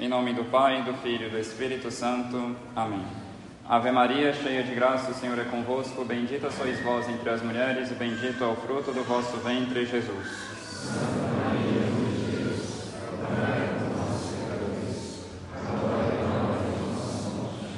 Em 0.00 0.08
nome 0.08 0.32
do 0.32 0.44
Pai, 0.44 0.82
do 0.82 0.94
Filho 0.94 1.26
e 1.26 1.30
do 1.30 1.38
Espírito 1.38 1.90
Santo. 1.90 2.56
Amém. 2.74 3.04
Ave 3.68 3.90
Maria, 3.90 4.32
cheia 4.32 4.62
de 4.62 4.74
graça, 4.74 5.10
o 5.10 5.14
Senhor 5.14 5.38
é 5.38 5.44
convosco. 5.44 6.02
Bendita 6.06 6.50
sois 6.50 6.82
vós 6.82 7.06
entre 7.06 7.28
as 7.28 7.42
mulheres, 7.42 7.90
e 7.90 7.94
bendito 7.94 8.42
é 8.42 8.46
o 8.46 8.56
fruto 8.56 8.92
do 8.92 9.04
vosso 9.04 9.36
ventre, 9.36 9.84
Jesus. 9.84 10.26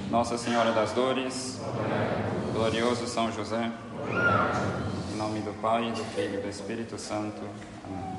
Nossa 0.08 0.38
Senhora 0.38 0.70
das 0.70 0.92
Dores, 0.92 1.60
glorioso 2.52 3.08
São 3.08 3.32
José, 3.32 3.68
em 5.12 5.16
nome 5.16 5.40
do 5.40 5.52
Pai, 5.60 5.90
do 5.90 6.04
Filho 6.14 6.38
e 6.38 6.42
do 6.42 6.48
Espírito 6.48 6.96
Santo. 6.96 7.42
Amém. 7.84 8.11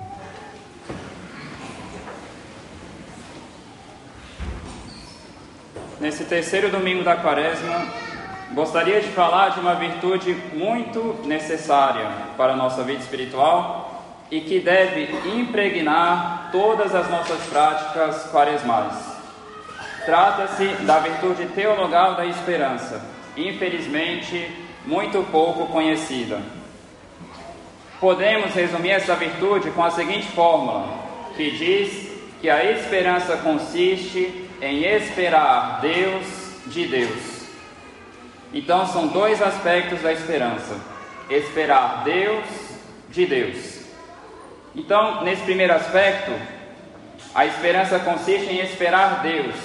Nesse 6.04 6.26
terceiro 6.26 6.70
domingo 6.70 7.02
da 7.02 7.16
quaresma, 7.16 7.88
gostaria 8.52 9.00
de 9.00 9.08
falar 9.08 9.52
de 9.52 9.62
uma 9.62 9.76
virtude 9.76 10.34
muito 10.52 11.22
necessária 11.24 12.06
para 12.36 12.52
a 12.52 12.56
nossa 12.58 12.84
vida 12.84 13.00
espiritual 13.00 14.04
e 14.30 14.42
que 14.42 14.60
deve 14.60 15.04
impregnar 15.34 16.50
todas 16.52 16.94
as 16.94 17.10
nossas 17.10 17.42
práticas 17.46 18.30
quaresmais. 18.30 18.96
Trata-se 20.06 20.66
da 20.84 21.00
virtude 21.00 21.46
teologal 21.46 22.16
da 22.16 22.26
esperança, 22.26 23.02
infelizmente 23.38 24.52
muito 24.86 25.26
pouco 25.32 25.68
conhecida. 25.68 26.42
Podemos 28.02 28.54
resumir 28.54 28.92
essa 28.92 29.16
virtude 29.16 29.72
com 29.72 29.82
a 29.82 29.90
seguinte 29.90 30.28
fórmula, 30.28 30.86
que 31.38 31.50
diz 31.52 32.12
que 32.42 32.50
a 32.50 32.62
esperança 32.72 33.38
consiste 33.38 34.43
em 34.64 34.86
esperar 34.86 35.82
Deus 35.82 36.26
de 36.68 36.88
Deus. 36.88 37.44
Então 38.54 38.88
são 38.88 39.08
dois 39.08 39.42
aspectos 39.42 40.02
da 40.02 40.14
esperança: 40.14 40.80
esperar 41.30 42.04
Deus 42.06 42.46
de 43.10 43.26
Deus. 43.26 43.84
Então, 44.76 45.24
nesse 45.24 45.44
primeiro 45.44 45.74
aspecto, 45.74 46.32
a 47.36 47.46
esperança 47.46 48.00
consiste 48.00 48.52
em 48.52 48.60
esperar 48.60 49.22
Deus. 49.22 49.56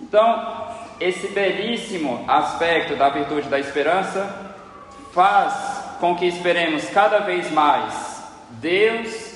Então, 0.00 0.66
esse 0.98 1.26
belíssimo 1.28 2.24
aspecto 2.26 2.96
da 2.96 3.10
virtude 3.10 3.48
da 3.48 3.58
esperança 3.58 4.54
faz 5.12 5.96
com 6.00 6.14
que 6.14 6.26
esperemos 6.26 6.88
cada 6.90 7.18
vez 7.18 7.50
mais 7.50 8.22
Deus 8.50 9.34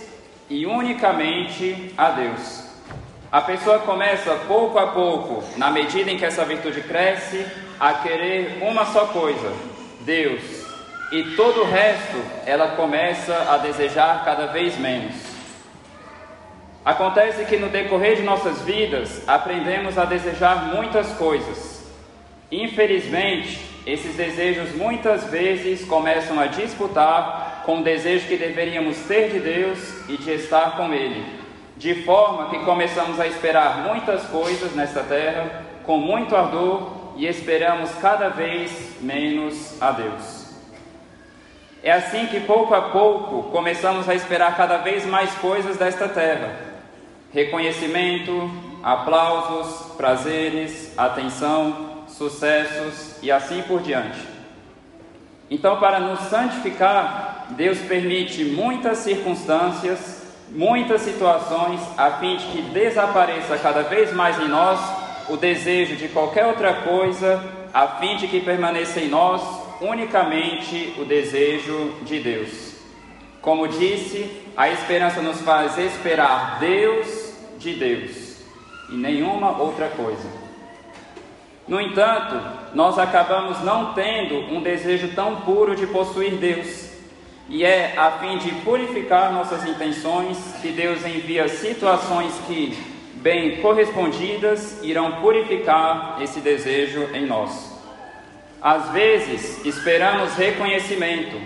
e 0.49 0.65
unicamente 0.67 1.93
a 1.99 2.11
Deus. 2.11 2.60
A 3.33 3.41
pessoa 3.41 3.79
começa 3.79 4.35
pouco 4.49 4.77
a 4.77 4.89
pouco, 4.89 5.45
na 5.57 5.71
medida 5.71 6.11
em 6.11 6.19
que 6.19 6.25
essa 6.25 6.45
virtude 6.45 6.81
cresce, 6.81 7.47
a 7.79 7.95
querer 7.95 8.59
uma 8.61 8.85
só 8.87 9.07
coisa: 9.07 9.53
Deus. 10.01 10.43
E 11.13 11.37
todo 11.37 11.61
o 11.61 11.65
resto 11.65 12.21
ela 12.45 12.73
começa 12.75 13.33
a 13.53 13.57
desejar 13.59 14.25
cada 14.25 14.47
vez 14.47 14.77
menos. 14.77 15.15
Acontece 16.85 17.45
que 17.45 17.57
no 17.57 17.69
decorrer 17.69 18.17
de 18.17 18.23
nossas 18.23 18.63
vidas 18.63 19.23
aprendemos 19.29 19.97
a 19.97 20.05
desejar 20.05 20.75
muitas 20.75 21.13
coisas. 21.13 21.89
Infelizmente, 22.51 23.61
esses 23.87 24.17
desejos 24.17 24.75
muitas 24.75 25.25
vezes 25.31 25.85
começam 25.85 26.41
a 26.41 26.47
disputar 26.47 27.63
com 27.65 27.79
o 27.79 27.85
desejo 27.85 28.27
que 28.27 28.37
deveríamos 28.37 28.97
ter 29.07 29.31
de 29.31 29.39
Deus 29.39 29.79
e 30.09 30.17
de 30.17 30.33
estar 30.33 30.77
com 30.77 30.93
Ele 30.93 31.40
de 31.81 31.95
forma 32.03 32.51
que 32.51 32.59
começamos 32.59 33.19
a 33.19 33.27
esperar 33.27 33.79
muitas 33.79 34.25
coisas 34.25 34.75
nesta 34.75 35.03
terra 35.03 35.63
com 35.83 35.97
muito 35.97 36.37
ardor 36.37 37.15
e 37.17 37.27
esperamos 37.27 37.91
cada 38.03 38.29
vez 38.29 39.01
menos 39.01 39.81
a 39.81 39.91
Deus. 39.91 40.53
É 41.83 41.91
assim 41.91 42.27
que 42.27 42.41
pouco 42.41 42.75
a 42.75 42.91
pouco 42.91 43.45
começamos 43.45 44.11
a 44.11 44.15
esperar 44.15 44.59
cada 44.59 44.77
vez 44.77 45.07
mais 45.07 45.33
coisas 45.37 45.79
desta 45.79 46.07
terra: 46.07 46.55
reconhecimento, 47.33 48.51
aplausos, 48.83 49.97
prazeres, 49.97 50.93
atenção, 50.99 52.05
sucessos 52.09 53.17
e 53.23 53.33
assim 53.33 53.63
por 53.63 53.81
diante. 53.81 54.21
Então, 55.51 55.81
para 55.81 55.99
nos 55.99 56.21
santificar, 56.29 57.47
Deus 57.53 57.79
permite 57.79 58.45
muitas 58.45 58.99
circunstâncias 58.99 60.20
muitas 60.51 61.03
situações 61.03 61.81
a 61.97 62.13
fim 62.13 62.37
de 62.37 62.47
que 62.47 62.63
desapareça 62.63 63.57
cada 63.59 63.83
vez 63.83 64.13
mais 64.13 64.39
em 64.41 64.49
nós 64.49 64.81
o 65.29 65.37
desejo 65.37 65.97
de 65.97 66.09
qualquer 66.09 66.47
outra 66.47 66.75
coisa, 66.75 67.43
a 67.73 67.87
fim 67.87 68.17
de 68.17 68.27
que 68.27 68.41
permaneça 68.41 69.01
em 69.01 69.09
nós 69.09 69.43
unicamente 69.81 70.95
o 70.99 71.05
desejo 71.05 71.95
de 72.03 72.19
Deus. 72.21 72.75
Como 73.41 73.69
disse, 73.69 74.31
a 74.57 74.69
esperança 74.69 75.23
nos 75.23 75.41
faz 75.41 75.79
esperar 75.79 76.59
Deus 76.59 77.33
de 77.59 77.75
Deus 77.75 78.37
e 78.91 78.97
nenhuma 78.97 79.57
outra 79.57 79.89
coisa. 79.89 80.29
No 81.67 81.81
entanto, 81.81 82.37
nós 82.75 82.99
acabamos 82.99 83.63
não 83.63 83.95
tendo 83.95 84.35
um 84.53 84.61
desejo 84.61 85.15
tão 85.15 85.43
puro 85.43 85.77
de 85.77 85.87
possuir 85.87 86.33
Deus 86.33 86.90
e 87.51 87.65
é 87.65 87.95
a 87.99 88.13
fim 88.13 88.39
de 88.39 88.53
purificar 88.63 89.33
nossas 89.33 89.67
intenções 89.67 90.39
que 90.63 90.69
Deus 90.69 91.05
envia 91.05 91.49
situações 91.49 92.33
que, 92.47 92.79
bem 93.17 93.61
correspondidas, 93.61 94.79
irão 94.85 95.21
purificar 95.21 96.19
esse 96.23 96.39
desejo 96.39 97.09
em 97.13 97.27
nós. 97.27 97.77
Às 98.63 98.91
vezes, 98.91 99.67
esperamos 99.67 100.35
reconhecimento 100.35 101.37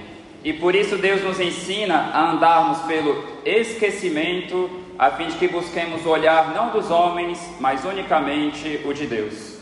e 0.45 0.53
por 0.53 0.75
isso 0.75 0.99
Deus 0.99 1.23
nos 1.23 1.41
ensina 1.41 2.11
a 2.13 2.33
andarmos 2.33 2.81
pelo 2.83 3.25
esquecimento, 3.43 4.69
a 4.99 5.11
fim 5.11 5.29
de 5.29 5.37
que 5.37 5.49
busquemos 5.49 6.05
o 6.05 6.11
olhar 6.11 6.53
não 6.55 6.69
dos 6.69 6.91
homens, 6.91 7.41
mas 7.59 7.83
unicamente 7.87 8.79
o 8.85 8.93
de 8.93 9.07
Deus. 9.07 9.55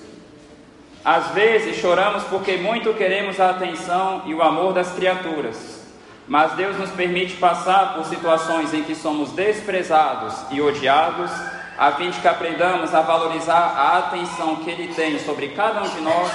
Às 1.04 1.28
vezes 1.28 1.76
choramos 1.76 2.24
porque 2.24 2.56
muito 2.56 2.92
queremos 2.94 3.38
a 3.38 3.50
atenção 3.50 4.22
e 4.26 4.34
o 4.34 4.42
amor 4.42 4.72
das 4.72 4.92
criaturas, 4.92 5.81
mas 6.28 6.53
Deus 6.53 6.78
nos 6.78 6.91
permite 6.91 7.34
passar 7.37 7.94
por 7.94 8.05
situações 8.06 8.72
em 8.72 8.83
que 8.83 8.94
somos 8.94 9.33
desprezados 9.33 10.34
e 10.50 10.60
odiados, 10.60 11.31
a 11.77 11.93
fim 11.93 12.10
de 12.10 12.21
que 12.21 12.28
aprendamos 12.28 12.94
a 12.94 13.00
valorizar 13.00 13.75
a 13.77 13.99
atenção 13.99 14.56
que 14.56 14.71
Ele 14.71 14.94
tem 14.94 15.19
sobre 15.19 15.49
cada 15.49 15.83
um 15.83 15.88
de 15.88 16.00
nós, 16.00 16.31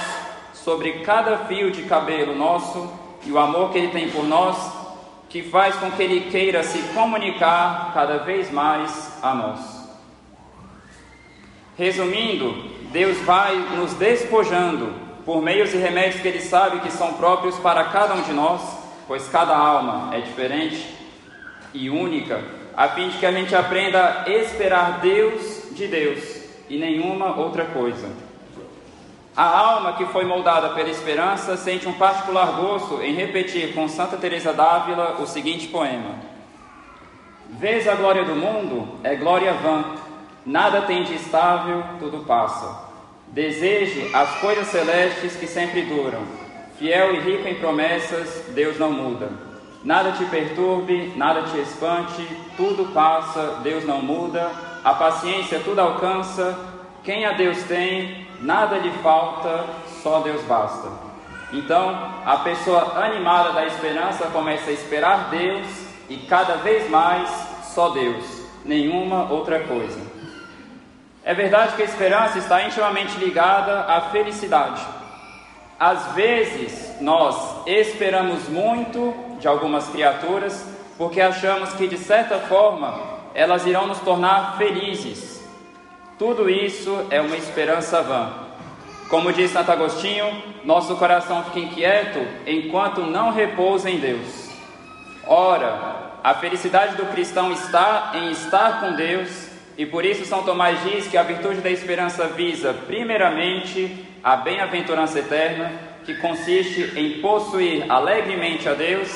sobre 0.52 1.00
cada 1.00 1.38
fio 1.46 1.70
de 1.70 1.82
cabelo 1.82 2.34
nosso 2.34 2.92
e 3.24 3.32
o 3.32 3.38
amor 3.38 3.70
que 3.70 3.78
Ele 3.78 3.88
tem 3.88 4.10
por 4.10 4.24
nós, 4.24 4.56
que 5.28 5.42
faz 5.42 5.74
com 5.76 5.90
que 5.90 6.02
Ele 6.02 6.30
queira 6.30 6.62
se 6.62 6.78
comunicar 6.94 7.92
cada 7.94 8.18
vez 8.18 8.50
mais 8.50 9.18
a 9.22 9.34
nós. 9.34 9.60
Resumindo, 11.76 12.54
Deus 12.90 13.18
vai 13.18 13.56
nos 13.76 13.94
despojando 13.94 14.92
por 15.24 15.40
meios 15.40 15.72
e 15.72 15.76
remédios 15.76 16.20
que 16.20 16.28
Ele 16.28 16.40
sabe 16.40 16.80
que 16.80 16.90
são 16.90 17.14
próprios 17.14 17.56
para 17.58 17.84
cada 17.84 18.14
um 18.14 18.22
de 18.22 18.32
nós 18.32 18.77
pois 19.08 19.26
cada 19.28 19.56
alma 19.56 20.14
é 20.14 20.20
diferente 20.20 20.94
e 21.72 21.88
única, 21.88 22.44
a 22.76 22.88
fim 22.88 23.08
de 23.08 23.16
que 23.16 23.26
a 23.26 23.32
gente 23.32 23.56
aprenda 23.56 24.24
a 24.26 24.30
esperar 24.30 25.00
Deus 25.00 25.70
de 25.72 25.88
Deus 25.88 26.22
e 26.68 26.78
nenhuma 26.78 27.34
outra 27.34 27.64
coisa. 27.64 28.08
A 29.34 29.44
alma 29.44 29.94
que 29.94 30.04
foi 30.06 30.24
moldada 30.24 30.70
pela 30.70 30.90
esperança 30.90 31.56
sente 31.56 31.88
um 31.88 31.94
particular 31.94 32.52
gosto 32.60 33.00
em 33.02 33.14
repetir 33.14 33.72
com 33.72 33.88
Santa 33.88 34.16
Teresa 34.16 34.52
d'Ávila 34.52 35.16
o 35.20 35.26
seguinte 35.26 35.68
poema: 35.68 36.16
Vês 37.50 37.88
a 37.88 37.94
glória 37.94 38.24
do 38.24 38.36
mundo, 38.36 38.98
é 39.02 39.14
glória 39.14 39.54
vã, 39.54 39.94
nada 40.44 40.82
tem 40.82 41.04
de 41.04 41.14
estável, 41.14 41.82
tudo 41.98 42.24
passa. 42.26 42.86
Deseje 43.28 44.10
as 44.14 44.38
coisas 44.40 44.66
celestes 44.66 45.36
que 45.36 45.46
sempre 45.46 45.82
duram, 45.82 46.22
Fiel 46.78 47.14
e 47.14 47.20
rico 47.20 47.48
em 47.48 47.56
promessas, 47.56 48.44
Deus 48.54 48.78
não 48.78 48.92
muda. 48.92 49.28
Nada 49.82 50.12
te 50.12 50.24
perturbe, 50.26 51.12
nada 51.16 51.42
te 51.42 51.58
espante, 51.58 52.24
tudo 52.56 52.92
passa, 52.92 53.58
Deus 53.64 53.84
não 53.84 54.00
muda. 54.00 54.48
A 54.84 54.94
paciência 54.94 55.60
tudo 55.64 55.80
alcança. 55.80 56.56
Quem 57.02 57.26
a 57.26 57.32
Deus 57.32 57.62
tem, 57.64 58.28
nada 58.40 58.78
lhe 58.78 58.90
falta, 59.02 59.64
só 60.02 60.20
Deus 60.20 60.40
basta. 60.42 60.88
Então, 61.52 62.12
a 62.24 62.36
pessoa 62.38 63.02
animada 63.04 63.52
da 63.52 63.66
esperança 63.66 64.26
começa 64.26 64.70
a 64.70 64.72
esperar 64.72 65.30
Deus 65.30 65.66
e 66.08 66.16
cada 66.16 66.56
vez 66.56 66.88
mais 66.88 67.28
só 67.74 67.88
Deus, 67.90 68.24
nenhuma 68.64 69.32
outra 69.32 69.60
coisa. 69.60 70.00
É 71.24 71.34
verdade 71.34 71.74
que 71.74 71.82
a 71.82 71.86
esperança 71.86 72.38
está 72.38 72.62
intimamente 72.62 73.18
ligada 73.18 73.80
à 73.80 74.00
felicidade. 74.12 74.97
Às 75.78 76.12
vezes 76.12 77.00
nós 77.00 77.66
esperamos 77.66 78.48
muito 78.48 79.14
de 79.38 79.46
algumas 79.46 79.86
criaturas 79.88 80.66
porque 80.96 81.20
achamos 81.20 81.72
que 81.74 81.86
de 81.86 81.96
certa 81.96 82.38
forma 82.40 83.00
elas 83.32 83.64
irão 83.64 83.86
nos 83.86 84.00
tornar 84.00 84.56
felizes. 84.58 85.38
tudo 86.18 86.50
isso 86.50 87.06
é 87.10 87.20
uma 87.20 87.36
esperança 87.36 88.02
vã. 88.02 88.32
Como 89.08 89.32
diz 89.32 89.52
Santo 89.52 89.70
Agostinho, 89.70 90.42
nosso 90.64 90.96
coração 90.96 91.44
fica 91.44 91.60
inquieto 91.60 92.18
enquanto 92.44 93.02
não 93.02 93.30
repousa 93.30 93.88
em 93.88 94.00
Deus. 94.00 94.50
Ora, 95.24 96.10
a 96.24 96.34
felicidade 96.34 96.96
do 96.96 97.06
cristão 97.06 97.52
está 97.52 98.12
em 98.14 98.32
estar 98.32 98.80
com 98.80 98.96
Deus, 98.96 99.48
e 99.78 99.86
por 99.86 100.04
isso 100.04 100.24
São 100.24 100.42
Tomás 100.42 100.82
diz 100.82 101.06
que 101.06 101.16
a 101.16 101.22
virtude 101.22 101.60
da 101.60 101.70
esperança 101.70 102.26
visa, 102.26 102.74
primeiramente, 102.86 104.07
a 104.22 104.36
bem-aventurança 104.36 105.18
eterna, 105.18 105.72
que 106.04 106.14
consiste 106.14 106.92
em 106.96 107.20
possuir 107.20 107.90
alegremente 107.90 108.68
a 108.68 108.74
Deus, 108.74 109.08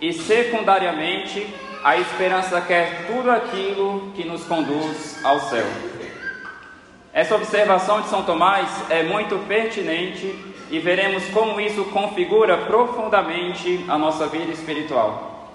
e 0.00 0.12
secundariamente, 0.12 1.46
a 1.84 1.96
esperança 1.96 2.60
quer 2.60 3.06
tudo 3.06 3.30
aquilo 3.30 4.12
que 4.14 4.24
nos 4.24 4.44
conduz 4.44 5.22
ao 5.24 5.40
céu. 5.40 5.66
Essa 7.12 7.34
observação 7.34 8.02
de 8.02 8.08
São 8.08 8.22
Tomás 8.22 8.68
é 8.88 9.02
muito 9.02 9.36
pertinente 9.46 10.34
e 10.70 10.78
veremos 10.78 11.24
como 11.30 11.60
isso 11.60 11.84
configura 11.86 12.56
profundamente 12.58 13.84
a 13.88 13.98
nossa 13.98 14.26
vida 14.28 14.52
espiritual. 14.52 15.50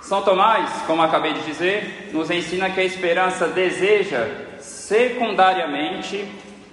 São 0.00 0.22
Tomás, 0.22 0.70
como 0.86 1.02
acabei 1.02 1.34
de 1.34 1.42
dizer, 1.42 2.10
nos 2.12 2.30
ensina 2.30 2.70
que 2.70 2.80
a 2.80 2.84
esperança 2.84 3.46
deseja 3.46 4.26
secundariamente 4.58 6.26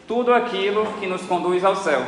tudo 0.10 0.34
aquilo 0.34 0.88
que 1.00 1.06
nos 1.06 1.22
conduz 1.22 1.64
ao 1.64 1.76
céu. 1.76 2.02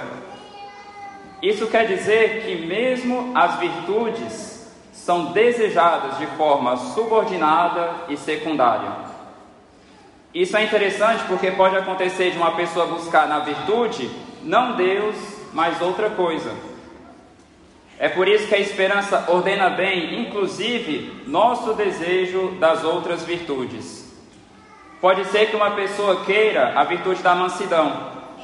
Isso 1.40 1.68
quer 1.68 1.86
dizer 1.86 2.42
que, 2.44 2.56
mesmo 2.66 3.32
as 3.36 3.60
virtudes 3.60 4.68
são 4.92 5.26
desejadas 5.32 6.18
de 6.18 6.26
forma 6.36 6.76
subordinada 6.78 7.94
e 8.10 8.18
secundária. 8.18 8.92
Isso 10.34 10.58
é 10.58 10.64
interessante 10.64 11.24
porque 11.28 11.52
pode 11.52 11.78
acontecer 11.78 12.32
de 12.32 12.38
uma 12.38 12.56
pessoa 12.56 12.88
buscar 12.88 13.28
na 13.28 13.38
virtude 13.40 14.10
não 14.42 14.76
Deus, 14.76 15.16
mas 15.54 15.80
outra 15.80 16.10
coisa. 16.10 16.52
É 18.00 18.10
por 18.10 18.28
isso 18.28 18.48
que 18.48 18.56
a 18.56 18.60
esperança 18.60 19.26
ordena 19.28 19.70
bem, 19.70 20.22
inclusive, 20.22 21.22
nosso 21.28 21.76
desejo 21.76 22.54
das 22.60 22.84
outras 22.84 23.24
virtudes. 23.24 24.01
Pode 25.02 25.26
ser 25.26 25.48
que 25.48 25.56
uma 25.56 25.72
pessoa 25.72 26.24
queira 26.26 26.74
a 26.76 26.84
virtude 26.84 27.24
da 27.24 27.34
mansidão, 27.34 27.92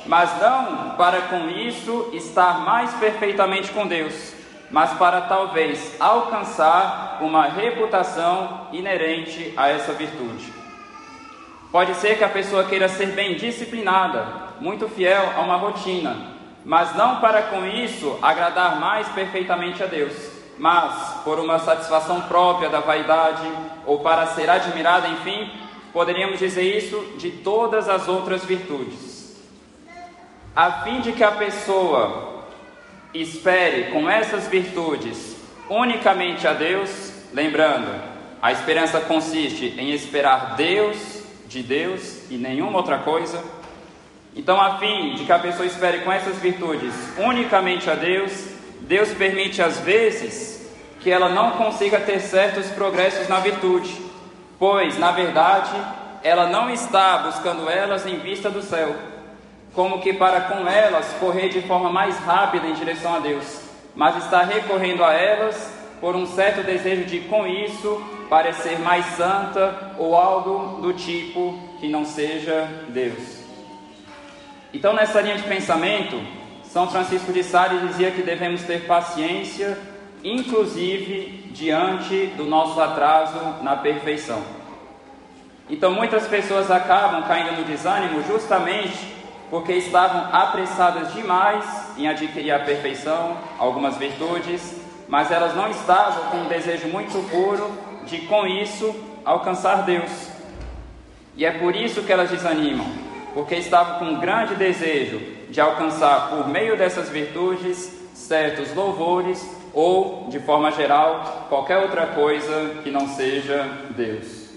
mas 0.07 0.41
não 0.41 0.95
para 0.97 1.21
com 1.21 1.47
isso 1.49 2.09
estar 2.13 2.61
mais 2.61 2.91
perfeitamente 2.95 3.69
com 3.69 3.85
Deus, 3.85 4.33
mas 4.71 4.91
para 4.93 5.21
talvez 5.21 5.95
alcançar 5.99 7.19
uma 7.21 7.43
reputação 7.43 8.69
inerente 8.73 9.53
a 9.55 9.67
essa 9.67 9.93
virtude. 9.93 10.51
Pode 11.71 11.93
ser 11.93 12.17
que 12.17 12.23
a 12.23 12.29
pessoa 12.29 12.63
queira 12.63 12.89
ser 12.89 13.11
bem 13.11 13.35
disciplinada, 13.35 14.25
muito 14.59 14.89
fiel 14.89 15.33
a 15.37 15.41
uma 15.41 15.57
rotina, 15.57 16.17
mas 16.65 16.95
não 16.95 17.17
para 17.17 17.43
com 17.43 17.63
isso 17.67 18.17
agradar 18.19 18.79
mais 18.79 19.07
perfeitamente 19.09 19.83
a 19.83 19.85
Deus, 19.85 20.31
mas 20.57 21.21
por 21.23 21.37
uma 21.37 21.59
satisfação 21.59 22.21
própria 22.21 22.67
da 22.67 22.79
vaidade 22.79 23.47
ou 23.85 23.99
para 23.99 24.25
ser 24.25 24.49
admirada, 24.49 25.07
enfim, 25.07 25.66
poderíamos 25.93 26.39
dizer 26.39 26.63
isso 26.63 27.13
de 27.17 27.31
todas 27.31 27.89
as 27.89 28.07
outras 28.07 28.43
virtudes. 28.43 29.35
A 30.55 30.83
fim 30.83 31.01
de 31.01 31.11
que 31.11 31.23
a 31.23 31.31
pessoa 31.31 32.45
espere 33.13 33.91
com 33.91 34.09
essas 34.09 34.47
virtudes 34.47 35.35
unicamente 35.69 36.47
a 36.47 36.53
Deus, 36.53 37.11
lembrando, 37.33 37.89
a 38.41 38.51
esperança 38.51 38.99
consiste 39.01 39.75
em 39.77 39.91
esperar 39.91 40.55
Deus 40.55 41.23
de 41.47 41.63
Deus 41.63 42.29
e 42.29 42.37
nenhuma 42.37 42.77
outra 42.77 42.99
coisa. 42.99 43.43
Então, 44.35 44.61
a 44.61 44.77
fim 44.77 45.15
de 45.15 45.25
que 45.25 45.31
a 45.31 45.39
pessoa 45.39 45.65
espere 45.65 45.99
com 45.99 46.11
essas 46.11 46.37
virtudes 46.37 46.93
unicamente 47.17 47.89
a 47.89 47.95
Deus, 47.95 48.31
Deus 48.81 49.09
permite 49.09 49.61
às 49.61 49.79
vezes 49.79 50.69
que 50.99 51.09
ela 51.09 51.29
não 51.29 51.51
consiga 51.51 51.99
ter 51.99 52.19
certos 52.19 52.67
progressos 52.67 53.27
na 53.27 53.39
virtude, 53.39 53.89
pois, 54.59 54.97
na 54.97 55.11
verdade, 55.11 55.71
ela 56.23 56.47
não 56.47 56.69
está 56.69 57.17
buscando 57.19 57.69
elas 57.69 58.05
em 58.05 58.19
vista 58.19 58.49
do 58.49 58.61
céu, 58.61 58.95
como 59.73 60.01
que 60.01 60.13
para 60.13 60.41
com 60.41 60.67
elas 60.67 61.13
correr 61.19 61.49
de 61.49 61.61
forma 61.61 61.89
mais 61.91 62.17
rápida 62.19 62.67
em 62.67 62.73
direção 62.73 63.15
a 63.15 63.19
Deus, 63.19 63.61
mas 63.95 64.17
está 64.17 64.41
recorrendo 64.41 65.03
a 65.03 65.13
elas 65.13 65.73
por 65.99 66.15
um 66.15 66.25
certo 66.25 66.63
desejo 66.63 67.05
de, 67.05 67.21
com 67.21 67.45
isso, 67.47 68.01
parecer 68.29 68.79
mais 68.79 69.05
santa 69.15 69.95
ou 69.97 70.15
algo 70.15 70.81
do 70.81 70.93
tipo 70.93 71.57
que 71.79 71.87
não 71.87 72.05
seja 72.05 72.67
Deus. 72.89 73.37
Então, 74.73 74.93
nessa 74.93 75.21
linha 75.21 75.37
de 75.37 75.43
pensamento, 75.43 76.21
São 76.63 76.89
Francisco 76.89 77.31
de 77.31 77.43
Sales 77.43 77.81
dizia 77.81 78.11
que 78.11 78.21
devemos 78.21 78.63
ter 78.63 78.85
paciência, 78.85 79.77
inclusive 80.23 81.49
diante 81.51 82.27
do 82.37 82.45
nosso 82.45 82.79
atraso 82.79 83.39
na 83.63 83.75
perfeição. 83.75 84.41
Então, 85.69 85.91
muitas 85.91 86.27
pessoas 86.27 86.71
acabam 86.71 87.23
caindo 87.23 87.57
no 87.57 87.63
desânimo 87.63 88.23
justamente 88.23 89.15
porque 89.49 89.73
estavam 89.73 90.29
apressadas 90.33 91.13
demais 91.13 91.65
em 91.97 92.07
adquirir 92.07 92.51
a 92.51 92.59
perfeição, 92.59 93.37
algumas 93.57 93.97
virtudes, 93.97 94.75
mas 95.07 95.31
elas 95.31 95.55
não 95.55 95.69
estavam 95.69 96.31
com 96.31 96.37
um 96.37 96.47
desejo 96.47 96.87
muito 96.87 97.29
puro 97.29 97.71
de 98.05 98.19
com 98.19 98.45
isso 98.45 98.93
alcançar 99.23 99.83
Deus. 99.83 100.29
E 101.35 101.45
é 101.45 101.51
por 101.51 101.75
isso 101.75 102.03
que 102.03 102.11
elas 102.11 102.29
desanimam, 102.29 102.87
porque 103.33 103.55
estavam 103.55 103.99
com 103.99 104.05
um 104.05 104.19
grande 104.19 104.55
desejo 104.55 105.19
de 105.49 105.61
alcançar 105.61 106.29
por 106.29 106.47
meio 106.47 106.77
dessas 106.77 107.09
virtudes 107.09 107.95
certos 108.13 108.73
louvores 108.73 109.56
ou, 109.77 110.25
de 110.27 110.39
forma 110.39 110.71
geral, 110.71 111.45
qualquer 111.49 111.77
outra 111.77 112.07
coisa 112.07 112.79
que 112.83 112.89
não 112.89 113.07
seja 113.09 113.63
Deus. 113.91 114.49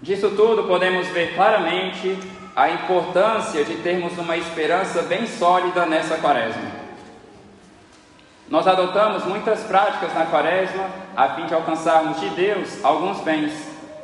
Disso 0.00 0.30
tudo 0.30 0.64
podemos 0.64 1.06
ver 1.08 1.34
claramente 1.34 2.18
a 2.56 2.70
importância 2.70 3.62
de 3.62 3.74
termos 3.82 4.16
uma 4.16 4.34
esperança 4.38 5.02
bem 5.02 5.26
sólida 5.26 5.84
nessa 5.84 6.16
quaresma. 6.16 6.70
Nós 8.48 8.66
adotamos 8.66 9.26
muitas 9.26 9.62
práticas 9.64 10.14
na 10.14 10.24
quaresma 10.24 10.88
a 11.14 11.34
fim 11.34 11.44
de 11.44 11.52
alcançarmos 11.52 12.18
de 12.20 12.30
Deus 12.30 12.82
alguns 12.82 13.20
bens, 13.20 13.52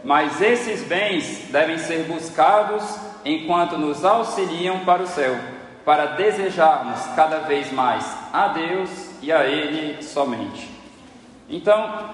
mas 0.04 0.42
esses 0.42 0.82
bens 0.82 1.46
devem 1.50 1.78
ser 1.78 2.04
buscados 2.04 2.84
enquanto 3.24 3.78
nos 3.78 4.04
auxiliam 4.04 4.80
para 4.80 5.02
o 5.02 5.06
céu, 5.06 5.34
para 5.84 6.06
desejarmos 6.06 7.00
cada 7.16 7.38
vez 7.40 7.72
mais 7.72 8.04
a 8.32 8.48
Deus 8.48 8.90
e 9.22 9.32
a 9.32 9.46
Ele 9.46 10.02
somente. 10.02 10.68
Então, 11.48 12.10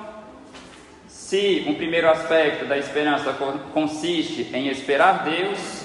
se 1.07 1.65
um 1.67 1.75
primeiro 1.75 2.09
aspecto 2.09 2.65
da 2.67 2.79
esperança 2.79 3.35
consiste 3.75 4.51
em 4.55 4.69
esperar 4.69 5.25
Deus, 5.25 5.85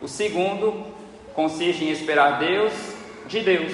o 0.00 0.08
segundo 0.08 0.86
consiste 1.34 1.84
em 1.84 1.90
esperar 1.90 2.38
Deus 2.38 2.72
de 3.26 3.40
Deus. 3.40 3.72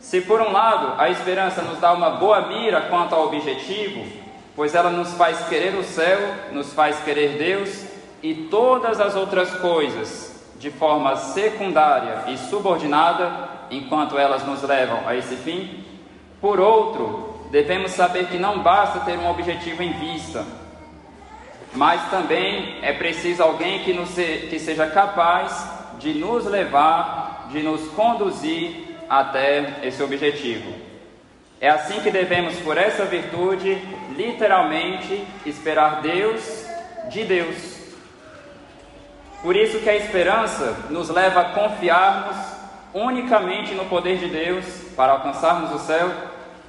Se 0.00 0.20
por 0.20 0.40
um 0.40 0.50
lado 0.50 1.00
a 1.00 1.10
esperança 1.10 1.62
nos 1.62 1.78
dá 1.78 1.92
uma 1.92 2.10
boa 2.10 2.48
mira 2.48 2.82
quanto 2.82 3.14
ao 3.14 3.26
objetivo, 3.26 4.04
pois 4.54 4.74
ela 4.74 4.90
nos 4.90 5.12
faz 5.14 5.46
querer 5.48 5.74
o 5.74 5.84
céu, 5.84 6.18
nos 6.52 6.72
faz 6.72 7.00
querer 7.00 7.38
Deus 7.38 7.86
e 8.22 8.34
todas 8.34 9.00
as 9.00 9.14
outras 9.14 9.52
coisas 9.54 10.31
de 10.62 10.70
forma 10.70 11.16
secundária 11.16 12.22
e 12.28 12.38
subordinada, 12.38 13.48
enquanto 13.68 14.16
elas 14.16 14.46
nos 14.46 14.62
levam 14.62 15.00
a 15.08 15.16
esse 15.16 15.34
fim. 15.34 15.82
Por 16.40 16.60
outro, 16.60 17.48
devemos 17.50 17.90
saber 17.90 18.28
que 18.28 18.38
não 18.38 18.60
basta 18.60 19.00
ter 19.00 19.18
um 19.18 19.28
objetivo 19.28 19.82
em 19.82 19.92
vista, 19.94 20.46
mas 21.74 22.08
também 22.10 22.78
é 22.80 22.92
preciso 22.92 23.42
alguém 23.42 23.80
que, 23.80 23.92
nos, 23.92 24.14
que 24.14 24.56
seja 24.60 24.86
capaz 24.86 25.68
de 25.98 26.14
nos 26.14 26.46
levar, 26.46 27.48
de 27.50 27.60
nos 27.60 27.88
conduzir 27.88 28.86
até 29.10 29.80
esse 29.82 30.00
objetivo. 30.00 30.72
É 31.60 31.70
assim 31.70 31.98
que 32.02 32.10
devemos, 32.12 32.56
por 32.60 32.78
essa 32.78 33.04
virtude, 33.04 33.82
literalmente 34.16 35.24
esperar 35.44 36.02
Deus 36.02 36.64
de 37.08 37.24
Deus. 37.24 37.81
Por 39.42 39.56
isso 39.56 39.80
que 39.80 39.90
a 39.90 39.96
esperança 39.96 40.86
nos 40.88 41.08
leva 41.08 41.40
a 41.40 41.44
confiarmos 41.46 42.36
unicamente 42.94 43.74
no 43.74 43.86
poder 43.86 44.18
de 44.18 44.28
Deus 44.28 44.64
para 44.94 45.12
alcançarmos 45.14 45.72
o 45.72 45.84
céu 45.84 46.10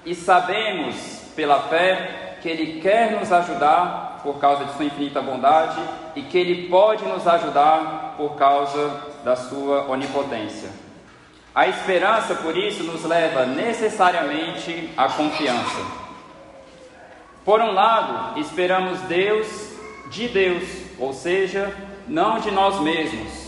e 0.03 0.15
sabemos 0.15 0.95
pela 1.35 1.59
fé 1.63 2.37
que 2.41 2.49
Ele 2.49 2.81
quer 2.81 3.11
nos 3.11 3.31
ajudar 3.31 4.21
por 4.23 4.39
causa 4.39 4.65
de 4.65 4.73
Sua 4.73 4.85
infinita 4.85 5.21
bondade 5.21 5.79
e 6.15 6.23
que 6.23 6.37
Ele 6.37 6.67
pode 6.67 7.05
nos 7.05 7.27
ajudar 7.27 8.15
por 8.17 8.35
causa 8.35 9.01
da 9.23 9.35
Sua 9.35 9.87
onipotência. 9.87 10.69
A 11.53 11.67
esperança, 11.67 12.33
por 12.33 12.57
isso, 12.57 12.83
nos 12.83 13.03
leva 13.03 13.45
necessariamente 13.45 14.89
à 14.97 15.07
confiança. 15.09 15.79
Por 17.45 17.61
um 17.61 17.71
lado, 17.71 18.39
esperamos 18.39 18.99
Deus 19.01 19.47
de 20.09 20.27
Deus, 20.27 20.63
ou 20.97 21.13
seja, 21.13 21.71
não 22.07 22.39
de 22.39 22.51
nós 22.51 22.79
mesmos. 22.81 23.43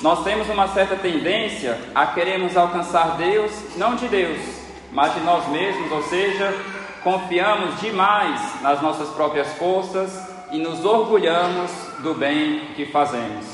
Nós 0.00 0.22
temos 0.24 0.48
uma 0.48 0.68
certa 0.68 0.96
tendência 0.96 1.78
a 1.94 2.06
queremos 2.06 2.56
alcançar 2.56 3.16
Deus, 3.16 3.50
não 3.76 3.96
de 3.96 4.08
Deus, 4.08 4.38
mas 4.92 5.14
de 5.14 5.20
nós 5.20 5.48
mesmos, 5.48 5.90
ou 5.90 6.02
seja, 6.02 6.54
confiamos 7.02 7.80
demais 7.80 8.62
nas 8.62 8.82
nossas 8.82 9.08
próprias 9.10 9.52
forças 9.54 10.28
e 10.50 10.58
nos 10.58 10.84
orgulhamos 10.84 11.70
do 12.00 12.14
bem 12.14 12.60
que 12.76 12.86
fazemos. 12.86 13.46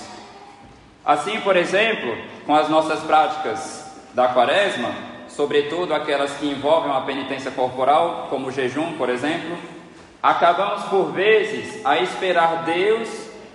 Assim, 1.04 1.40
por 1.40 1.56
exemplo, 1.56 2.16
com 2.44 2.54
as 2.54 2.68
nossas 2.68 3.00
práticas 3.00 3.84
da 4.14 4.28
quaresma, 4.28 4.90
sobretudo 5.28 5.94
aquelas 5.94 6.32
que 6.32 6.46
envolvem 6.46 6.90
uma 6.90 7.02
penitência 7.02 7.50
corporal, 7.50 8.26
como 8.28 8.48
o 8.48 8.52
jejum, 8.52 8.92
por 8.94 9.08
exemplo, 9.08 9.56
acabamos 10.22 10.84
por 10.84 11.12
vezes 11.12 11.84
a 11.84 11.98
esperar 11.98 12.64
Deus 12.64 13.08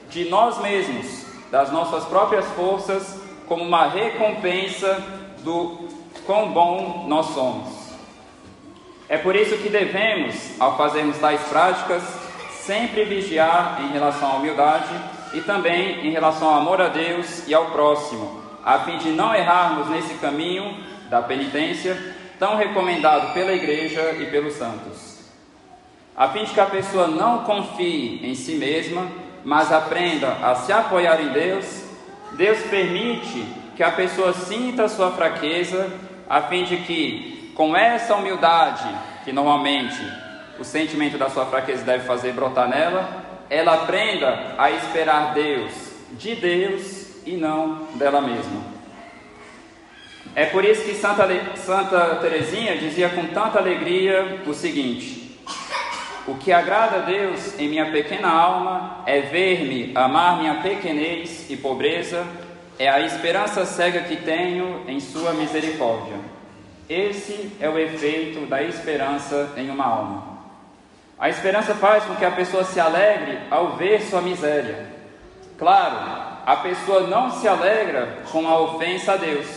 de 0.09 0.29
nós 0.29 0.59
mesmos, 0.59 1.25
das 1.51 1.71
nossas 1.71 2.05
próprias 2.05 2.45
forças, 2.51 3.19
como 3.47 3.63
uma 3.63 3.87
recompensa 3.87 5.01
do 5.43 5.87
quão 6.25 6.51
bom 6.51 7.05
nós 7.07 7.27
somos. 7.27 7.87
É 9.09 9.17
por 9.17 9.35
isso 9.35 9.57
que 9.57 9.69
devemos, 9.69 10.59
ao 10.59 10.75
fazermos 10.75 11.17
tais 11.17 11.41
práticas, 11.43 12.03
sempre 12.61 13.05
vigiar 13.05 13.81
em 13.81 13.93
relação 13.93 14.33
à 14.33 14.35
humildade 14.35 14.93
e 15.33 15.41
também 15.41 16.05
em 16.05 16.11
relação 16.11 16.49
ao 16.49 16.59
amor 16.59 16.81
a 16.81 16.89
Deus 16.89 17.47
e 17.47 17.53
ao 17.53 17.67
próximo, 17.67 18.41
a 18.63 18.79
fim 18.79 18.97
de 18.97 19.09
não 19.09 19.33
errarmos 19.33 19.87
nesse 19.87 20.15
caminho 20.15 20.77
da 21.09 21.21
penitência 21.21 22.15
tão 22.37 22.57
recomendado 22.57 23.33
pela 23.33 23.53
Igreja 23.53 24.11
e 24.19 24.25
pelos 24.25 24.53
santos. 24.53 25.17
A 26.15 26.27
fim 26.29 26.43
de 26.43 26.51
que 26.51 26.59
a 26.59 26.65
pessoa 26.65 27.07
não 27.07 27.43
confie 27.43 28.19
em 28.23 28.35
si 28.35 28.55
mesma, 28.55 29.07
mas 29.43 29.71
aprenda 29.71 30.33
a 30.43 30.55
se 30.55 30.71
apoiar 30.71 31.21
em 31.21 31.29
Deus, 31.29 31.83
Deus 32.33 32.59
permite 32.69 33.45
que 33.75 33.83
a 33.83 33.91
pessoa 33.91 34.33
sinta 34.33 34.87
sua 34.87 35.11
fraqueza, 35.11 35.91
a 36.29 36.41
fim 36.41 36.63
de 36.63 36.77
que, 36.77 37.51
com 37.55 37.75
essa 37.75 38.15
humildade, 38.15 38.87
que 39.23 39.31
normalmente 39.31 39.99
o 40.59 40.63
sentimento 40.63 41.17
da 41.17 41.29
sua 41.29 41.45
fraqueza 41.45 41.83
deve 41.83 42.05
fazer 42.05 42.33
brotar 42.33 42.67
nela, 42.67 43.23
ela 43.49 43.75
aprenda 43.75 44.55
a 44.57 44.71
esperar 44.71 45.33
Deus 45.33 45.71
de 46.13 46.35
Deus 46.35 47.25
e 47.25 47.37
não 47.37 47.87
dela 47.95 48.21
mesma. 48.21 48.77
É 50.35 50.45
por 50.45 50.63
isso 50.63 50.83
que 50.83 50.93
Santa, 50.93 51.27
Santa 51.55 52.15
Teresinha 52.21 52.77
dizia 52.77 53.09
com 53.09 53.25
tanta 53.27 53.59
alegria 53.59 54.41
o 54.45 54.53
seguinte: 54.53 55.26
O 56.27 56.35
que 56.35 56.51
agrada 56.51 56.97
a 56.97 56.99
Deus 56.99 57.57
em 57.57 57.69
minha 57.69 57.89
pequena 57.89 58.27
alma 58.27 59.01
é 59.05 59.21
ver-me 59.21 59.93
amar 59.95 60.37
minha 60.37 60.55
pequenez 60.55 61.49
e 61.49 61.55
pobreza, 61.55 62.27
é 62.77 62.89
a 62.89 62.99
esperança 62.99 63.65
cega 63.65 64.01
que 64.01 64.17
tenho 64.17 64.83
em 64.89 64.99
Sua 64.99 65.31
misericórdia. 65.31 66.17
Esse 66.89 67.55
é 67.61 67.69
o 67.69 67.79
efeito 67.79 68.45
da 68.45 68.61
esperança 68.61 69.53
em 69.55 69.69
uma 69.69 69.85
alma. 69.85 70.37
A 71.17 71.29
esperança 71.29 71.73
faz 71.73 72.03
com 72.03 72.15
que 72.15 72.25
a 72.25 72.31
pessoa 72.31 72.65
se 72.65 72.79
alegre 72.79 73.39
ao 73.49 73.77
ver 73.77 74.01
sua 74.01 74.21
miséria. 74.21 74.85
Claro, 75.57 75.95
a 76.45 76.55
pessoa 76.57 77.07
não 77.07 77.31
se 77.31 77.47
alegra 77.47 78.19
com 78.31 78.45
a 78.47 78.59
ofensa 78.59 79.13
a 79.13 79.17
Deus, 79.17 79.47